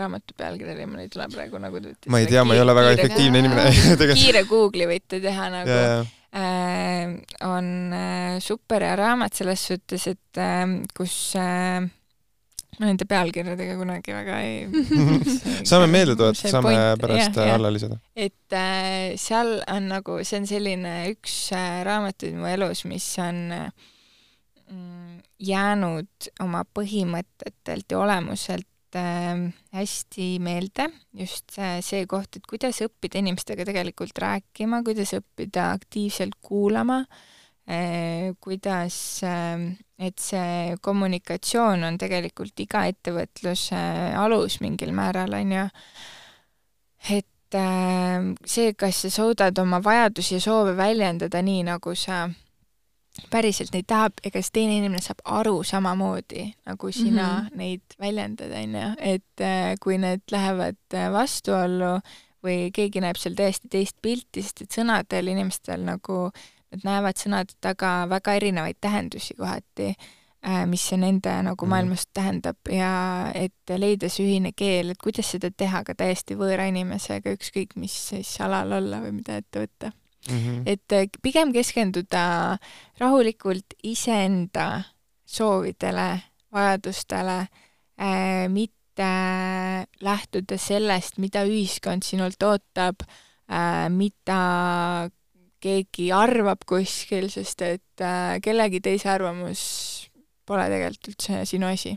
[0.00, 2.96] raamatu pealkiri oli, mul ei tule praegu nagu ma ei tea, ma ei ole väga
[2.96, 3.68] efektiivne inimene.
[4.18, 5.70] Kiire Google'i võite teha nagu.
[5.70, 6.10] Yeah.
[6.34, 7.14] äh,
[7.46, 11.86] on äh, super hea raamat selles suhtes, et äh, kus äh,
[12.80, 14.64] ma nende pealkirjadega kunagi väga ei
[15.68, 18.00] saame meelde tuletada, saame point, pärast ja, alla lisada.
[18.16, 23.42] et äh, seal on nagu, see on selline üks äh, raamatuid mu elus, mis on
[23.56, 23.90] äh,
[24.72, 25.20] mm,
[25.50, 29.44] jäänud oma põhimõtetelt ja olemuselt äh,
[29.76, 30.88] hästi meelde.
[31.20, 37.02] Just see, see koht, et kuidas õppida inimestega tegelikult rääkima, kuidas õppida aktiivselt kuulama
[38.40, 43.80] kuidas, et see kommunikatsioon on tegelikult iga ettevõtluse
[44.18, 45.66] alus mingil määral, on ju.
[47.14, 47.58] et
[48.46, 52.24] see, kas sa suudad oma vajadusi ja soove väljendada nii, nagu sa
[53.30, 57.56] päriselt neid tahab, ega siis teine inimene saab aru samamoodi, nagu sina mm -hmm.
[57.56, 62.00] neid väljendad, on ju, et äh, kui need lähevad äh, vastuollu
[62.44, 66.30] või keegi näeb seal täiesti teist pilti, sest et sõnadel inimestel nagu,
[66.70, 69.92] nad näevad sõnade taga väga erinevaid tähendusi kohati,
[70.46, 71.70] äh, mis see nende nagu mhm.
[71.74, 72.92] maailmas tähendab ja
[73.34, 77.96] et leida see ühine keel, et kuidas seda teha ka täiesti võõra inimesega, ükskõik mis
[78.12, 79.92] siis alal olla või mida ette võtta
[80.28, 80.38] mm.
[80.38, 80.62] -hmm.
[80.66, 82.58] et äh, pigem keskenduda
[82.98, 84.82] rahulikult iseenda
[85.26, 86.20] soovidele,
[86.52, 95.10] vajadustele äh,, mitte lähtuda sellest, mida ühiskond sinult ootab äh,, mida
[95.60, 99.62] keegi arvab kuskil, sest et äh, kellegi teise arvamus
[100.48, 101.96] pole tegelikult üldse sinu asi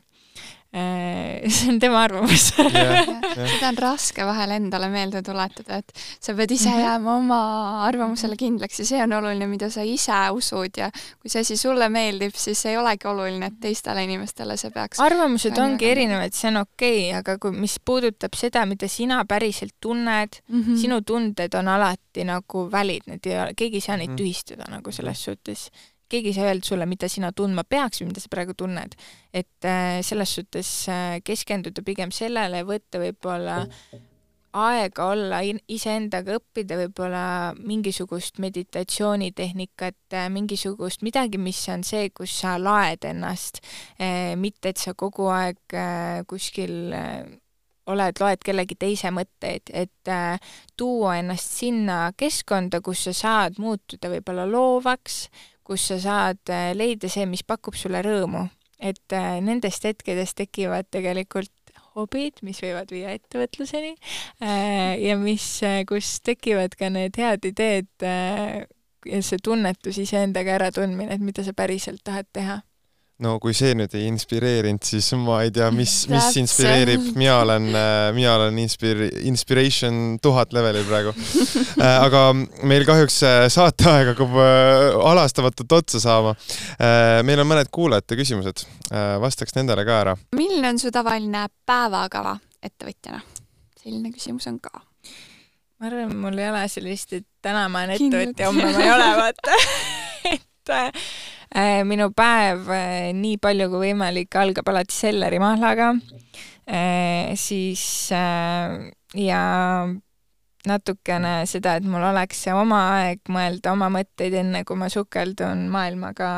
[1.54, 6.70] see on tema arvamus seda on raske vahel endale meelde tuletada, et sa pead ise
[6.70, 6.82] -hmm.
[6.82, 7.40] jääma oma
[7.88, 10.90] arvamusele kindlaks ja see on oluline, mida sa ise usud ja
[11.22, 15.58] kui see asi sulle meeldib, siis ei olegi oluline, et teistele inimestele see peaks arvamused
[15.58, 20.42] ongi erinevad, see on okei okay,, aga kui, mis puudutab seda, mida sina päriselt tunned
[20.48, 20.82] mm, -hmm.
[20.82, 24.18] sinu tunded on alati nagu valid, need ei ole, keegi ei saa neid mhm.
[24.18, 25.70] tühistada nagu selles suhtes
[26.14, 28.96] keegi ei saa öelda sulle, mida sina tundma peaks või mida sa praegu tunned.
[29.34, 33.64] et äh, selles suhtes äh, keskenduda pigem sellele, võtta võib-olla
[34.54, 37.26] aega olla iseendaga, õppida võib-olla
[37.58, 43.64] mingisugust meditatsioonitehnikat, äh, mingisugust midagi, mis on see, kus sa laed ennast,
[44.38, 45.80] mitte et sa kogu aeg
[46.30, 46.94] kuskil
[47.92, 50.38] oled, loed kellegi teise mõtteid, et äh,
[50.80, 55.26] tuua ennast sinna keskkonda, kus sa saad muutuda võib-olla loovaks,
[55.68, 58.48] kus sa saad äh, leida see, mis pakub sulle rõõmu.
[58.84, 61.52] et äh, nendest hetkedest tekivad tegelikult
[61.94, 63.94] hobid, mis võivad viia ettevõtluseni
[64.44, 65.46] äh, ja mis,
[65.88, 72.04] kus tekivad ka need head ideed ja see tunnetus iseendaga äratundmine, et mida sa päriselt
[72.04, 72.62] tahad teha
[73.24, 77.70] no kui see nüüd ei inspireerinud, siis ma ei tea, mis, mis inspireerib, mina olen,
[77.72, 81.14] äh, mina olen inspir-, inspiration tuhat levelil praegu.
[81.74, 82.26] Äh, aga
[82.70, 84.36] meil kahjuks äh, saateaeg hakkab
[85.04, 86.36] halastamatult otsa saama.
[87.26, 88.66] meil on mõned kuulajate küsimused,
[89.22, 90.16] vastaks nendele ka ära.
[90.36, 93.22] milline on su tavaline päevakava ettevõtjana?
[93.84, 94.72] selline küsimus on ka.
[95.80, 99.10] Ma arvan, mul ei ole sellist, et täna ma olen ettevõtja, homme ma ei ole,
[99.20, 99.58] vaata.
[100.34, 100.72] Et
[101.86, 105.92] minu päev äh, nii palju kui võimalik algab alati sellerimahlaga,
[106.66, 109.42] äh, siis ja
[110.68, 115.68] natukene seda, et mul oleks see oma aeg mõelda oma mõtteid, enne kui ma sukeldun
[115.74, 116.30] maailmaga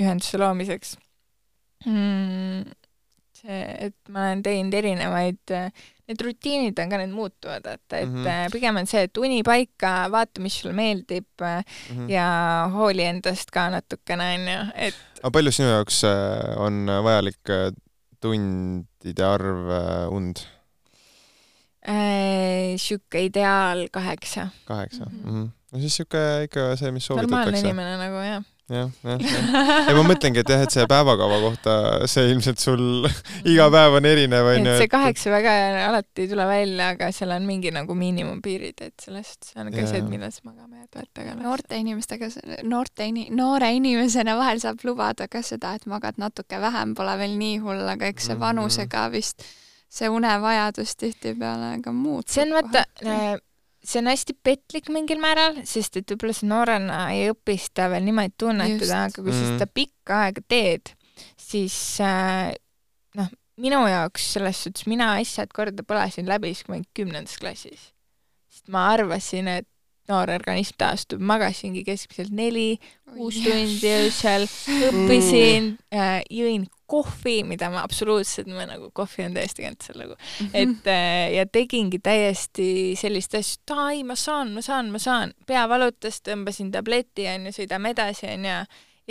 [0.00, 0.94] ühenduse loomiseks
[1.86, 2.68] mm,.
[3.40, 5.56] see, et ma olen teinud erinevaid
[6.10, 8.52] need rutiinid on ka, need muutuvad, vaata, et mm -hmm.
[8.52, 11.64] pigem on see, et uni paika, vaata, mis sulle meeldib mm
[11.96, 12.10] -hmm.
[12.10, 12.26] ja
[12.74, 17.54] hooli endast ka natukene, onju, et aga palju sinu jaoks äh, on vajalik
[18.20, 19.70] tundide arv
[20.10, 20.46] und?
[22.76, 24.48] Sihuke ideaal kaheksa.
[24.64, 25.48] kaheksa mm, -hmm.
[25.72, 27.36] no siis sihuke ikka see, mis soovitatakse.
[27.36, 29.88] normaalne inimene nagu, jah jah, jah, jah.
[29.88, 31.74] ja ma mõtlengi, et jah, et see päevakava kohta,
[32.10, 33.08] see ilmselt sul
[33.52, 34.76] iga päev on erinev, onju.
[34.80, 35.54] see kaheksa väga
[35.88, 39.86] alati ei tule välja, aga seal on mingi nagu miinimumpiirid, et sellest see on ka
[39.86, 41.36] see, et millal sa magama jääd, vaata ka.
[41.40, 42.30] noorte inimestega,
[42.68, 47.36] noorte ini-, noore inimesena vahel saab lubada ka seda, et magad natuke vähem, pole veel
[47.40, 48.46] nii hull, aga eks see mhm.
[48.46, 49.46] vanusega vist
[49.90, 52.30] see unevajadus tihtipeale ka muutub.
[52.30, 52.84] see on vaata,
[53.84, 58.04] see on hästi petlik mingil määral, sest et võib-olla sa noorena ei õpi seda veel
[58.06, 59.38] niimoodi tunnetada, aga kui mm.
[59.38, 60.92] sa seda pikka aega teed,
[61.40, 62.52] siis äh,
[63.18, 67.40] noh, minu jaoks selles suhtes mina asjad korda põlesin läbi siis, kui ma olin kümnendas
[67.40, 67.90] klassis.
[68.50, 69.68] sest ma arvasin, et
[70.10, 72.74] noor organism taastub, magasingi keskmiselt neli,
[73.14, 74.46] kuus tundi öösel,
[74.90, 80.46] õppisin äh,, jõin kohvi, mida ma absoluutselt, ma nagu kohvi on täiesti cancel nagu mm,
[80.46, 80.50] -hmm.
[80.62, 84.98] et äh, ja tegingi täiesti sellist asja, et aa ei, ma saan, ma saan, ma
[84.98, 88.64] saan, pea valutas, tõmbasin tableti onju, sõidame edasi onju ja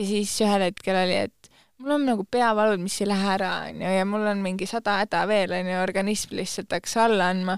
[0.05, 4.05] siis ühel hetkel oli, et mul on nagu peavalud, mis ei lähe ära onju ja
[4.05, 7.57] mul on mingi sada häda veel onju, organism lihtsalt hakkas alla andma.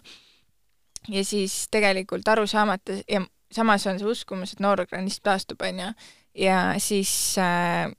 [1.09, 5.93] ja siis tegelikult aru saamata ja samas on see uskumus, et noor organism taastub onju
[6.37, 7.11] ja siis
[7.41, 7.89] äh,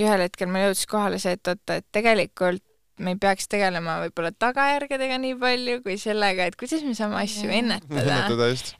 [0.00, 2.62] ühel hetkel mul jõudis kohale see, et oota, et tegelikult
[2.98, 7.50] me ei peaks tegelema võib-olla tagajärgedega nii palju kui sellega, et kuidas me saame asju
[7.52, 8.22] ennetada.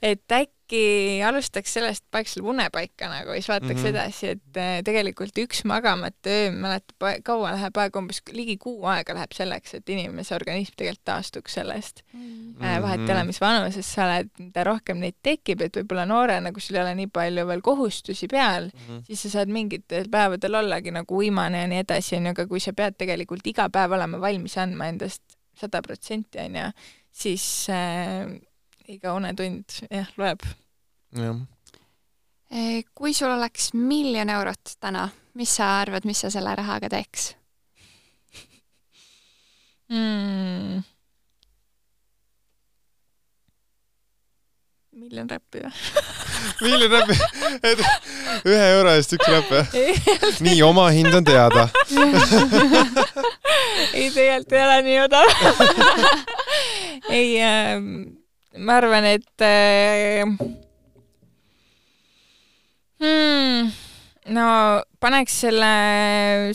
[0.01, 3.89] et äkki äkki alustaks sellest, paneks selle unepaika nagu, siis vaataks mm -hmm.
[3.89, 9.13] edasi, et äh, tegelikult üks magamata öö, mäletab, kaua läheb aega, umbes ligi kuu aega
[9.13, 12.55] läheb selleks, et inimese organism tegelikult taastuks sellest mm.
[12.59, 12.81] -hmm.
[12.81, 16.61] vahet ei ole, mis vanuses sa oled, mida rohkem neid tekib, et võib-olla noorena, kui
[16.61, 19.05] sul ei ole nii palju veel kohustusi peal mm, -hmm.
[19.05, 22.73] siis sa saad mingitel päevadel ollagi nagu uimane ja nii edasi, onju, aga kui sa
[22.73, 25.23] pead tegelikult iga päev olema valmis andma endast
[25.55, 26.71] sada protsenti, onju,
[27.11, 28.27] siis äh,
[28.87, 30.39] iga unetund jah, loeb.
[31.15, 31.35] jah.
[32.49, 37.35] Eh, kui sul oleks miljon eurot täna, mis sa arvad, mis sa selle rahaga teeks
[39.91, 40.83] mm.?
[44.97, 45.71] miljon räppi või
[46.71, 47.15] miljon räppi,
[47.67, 47.79] et
[48.47, 49.67] ühe euro eest üks räpp jah?
[50.47, 51.63] nii, omahind on teada
[53.97, 55.27] ei, tegelikult ei ole nii odav
[57.19, 57.85] ei ähm,,
[58.57, 60.23] ma arvan, et äh,
[63.01, 63.71] hmm,
[64.33, 64.47] no
[65.03, 65.71] paneks selle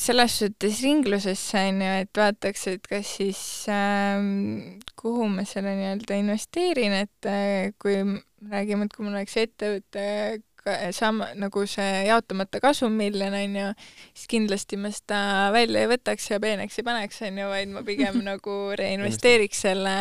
[0.03, 4.23] selles suhtes ringlusesse, on ju, et vaataks, et kas siis äh,
[4.99, 8.01] kuhu ma selle nii-öelda investeerin, et äh, kui
[8.51, 10.09] räägime, et kui mul oleks ettevõte
[10.95, 13.71] sama, nagu see jaotamata kasum miljon, on ju,
[14.15, 17.83] siis kindlasti ma seda välja ei võtaks ja peeneks ei paneks, on ju, vaid ma
[17.87, 19.97] pigem nagu reinvesteeriks selle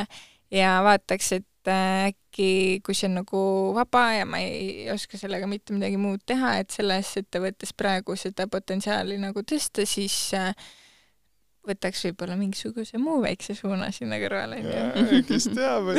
[0.54, 3.40] ja vaataks, et Äh, äkki, kui see on nagu
[3.76, 8.48] vaba ja ma ei oska sellega mitte midagi muud teha, et selles ettevõttes praegu seda
[8.50, 10.56] potentsiaali nagu tõsta, siis äh,
[11.68, 15.22] võtaks võib-olla mingisuguse muu väikse suuna sinna kõrvale, onju.
[15.30, 15.92] kes teab,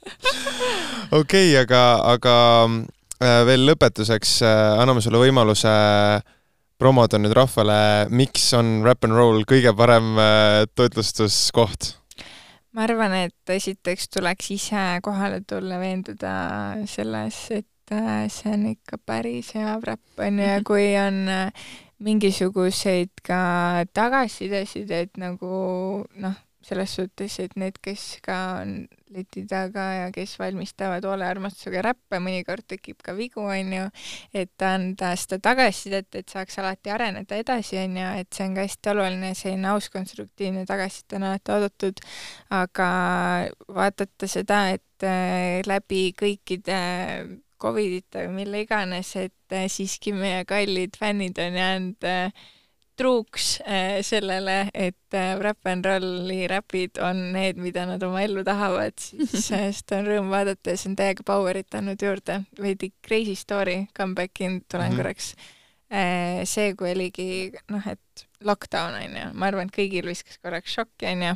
[1.20, 2.34] okei, aga, aga
[2.70, 5.72] äh, veel lõpetuseks anname sulle võimaluse
[6.78, 7.80] promoda nüüd rahvale,
[8.14, 10.14] miks on Rap n Roll kõige parem
[10.78, 11.96] toitlustuskoht
[12.76, 16.34] ma arvan, et esiteks tuleks ise kohale tulla, veenduda
[16.90, 20.66] selles, et äh, see on ikka päris hea räpp, on ju, ja mhm.
[20.68, 23.40] kui on äh, mingisuguseid ka
[23.94, 25.50] tagasisidesid, et nagu
[26.22, 26.38] noh,
[26.70, 28.74] selles suhtes, et need, kes ka on
[29.10, 33.88] leti taga ja kes valmistavad hoolearmastusega räppe, mõnikord tekib ka vigu, on ju,
[34.42, 38.66] et anda seda tagasisidet, et saaks alati areneda edasi, on ju, et see on ka
[38.68, 42.04] hästi oluline, selline aus konstruktiivne tagasiside on alati oodatud,
[42.60, 42.90] aga
[43.80, 46.80] vaadata seda, et äh, läbi kõikide
[47.60, 52.48] Covidite või mille iganes, et äh, siiski meie kallid fännid on jäänud äh,
[53.00, 58.44] truuks äh, sellele, et äh, Rap n Rolli räpid on need, mida nad oma ellu
[58.44, 62.42] tahavad, siis äh, seda on rõõm vaadata ja see on täiega power'it andnud juurde.
[62.60, 65.02] veidi crazy story, comeback in, tulen mm -hmm.
[65.02, 65.34] korraks.
[66.46, 71.08] see, kui oligi noh, et lockdown on ju, ma arvan, et kõigil viskas korraks šokki
[71.10, 71.34] on ju.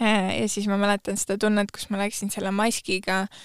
[0.00, 3.42] ja siis ma mäletan seda tunnet, kus ma läksin selle maskiga äh,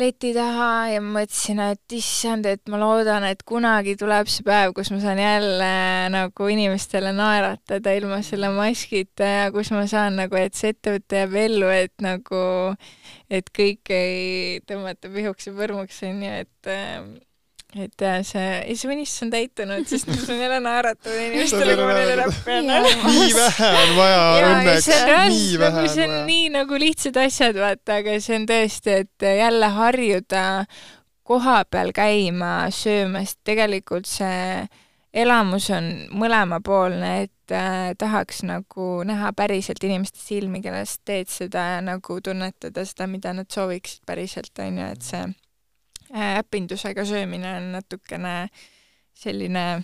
[0.00, 4.90] leti taha ja mõtlesin, et issand, et ma loodan, et kunagi tuleb see päev, kus
[4.94, 5.68] ma saan jälle
[6.14, 11.38] nagu inimestele naeratada ilma selle maskita ja kus ma saan nagu, et see ettevõte jääb
[11.44, 12.42] ellu, et nagu,
[13.30, 16.74] et kõik ei tõmmata pihuks ja põrmuks, onju, et
[17.74, 21.88] et jah, see, ja see unistus on täitunud, sest ma saan jälle naeratada inimestele, kui
[21.88, 22.86] ma neile räppi annan.
[22.86, 24.20] nii vähe on vaja
[24.50, 24.88] õnneks,
[25.34, 25.94] nii vähe on vaja.
[25.96, 30.46] see on nii nagu lihtsad asjad, vaata, aga see on tõesti, et jälle harjuda
[31.24, 34.66] koha peal käima, söömas, tegelikult see
[35.14, 41.80] elamus on mõlemapoolne, et äh, tahaks nagu näha päriselt inimeste silmi, kellest teed seda ja
[41.86, 45.43] nagu tunnetada seda, mida nad sooviksid päriselt, on ju, et see Äh,
[46.14, 48.48] äpindusega söömine on natukene
[49.14, 49.82] selline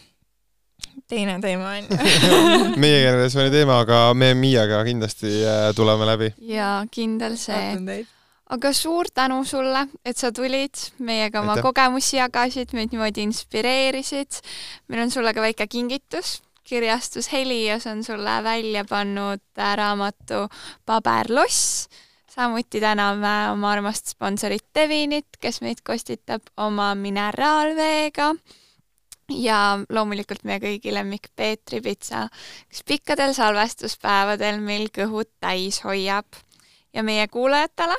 [1.08, 1.98] teine teema on ju
[2.82, 6.32] meie generatsiooni teema, aga me Miiaga kindlasti äh, tuleme läbi.
[6.54, 8.04] jaa, kindel see.
[8.50, 11.66] aga suur tänu sulle, et sa tulid, meiega oma Aitäh.
[11.68, 14.40] kogemusi jagasid, meid niimoodi inspireerisid.
[14.88, 19.42] meil on sulle ka väike kingitus kirjastus Helios on sulle välja pannud
[19.76, 20.46] raamatu
[20.86, 21.88] Paberloss
[22.30, 28.34] samuti täname oma armast sponsorit Devinit, kes meid kostitab oma mineraalveega
[29.34, 29.58] ja
[29.88, 32.28] loomulikult meie kõigi lemmik Peetri pitsa,
[32.68, 36.26] kes pikkadel salvestuspäevadel meil kõhud täis hoiab.
[36.94, 37.94] ja meie kuulajatele,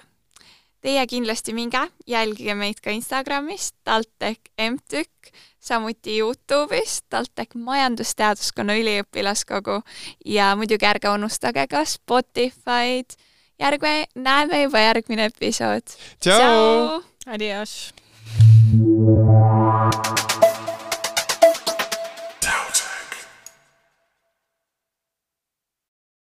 [0.84, 9.79] teie kindlasti minge, jälgige meid ka Instagramis, TalTech MTÜK, samuti Youtube'is, TalTech Majandusteaduskonna Üliõpilaskogu
[10.25, 13.15] ja muidugi ärge unustage ka Spotify'd
[13.62, 15.86] järgmine, näeme juba järgmine episood.
[16.20, 17.01] tšau, tšau..
[17.28, 17.93] Adios.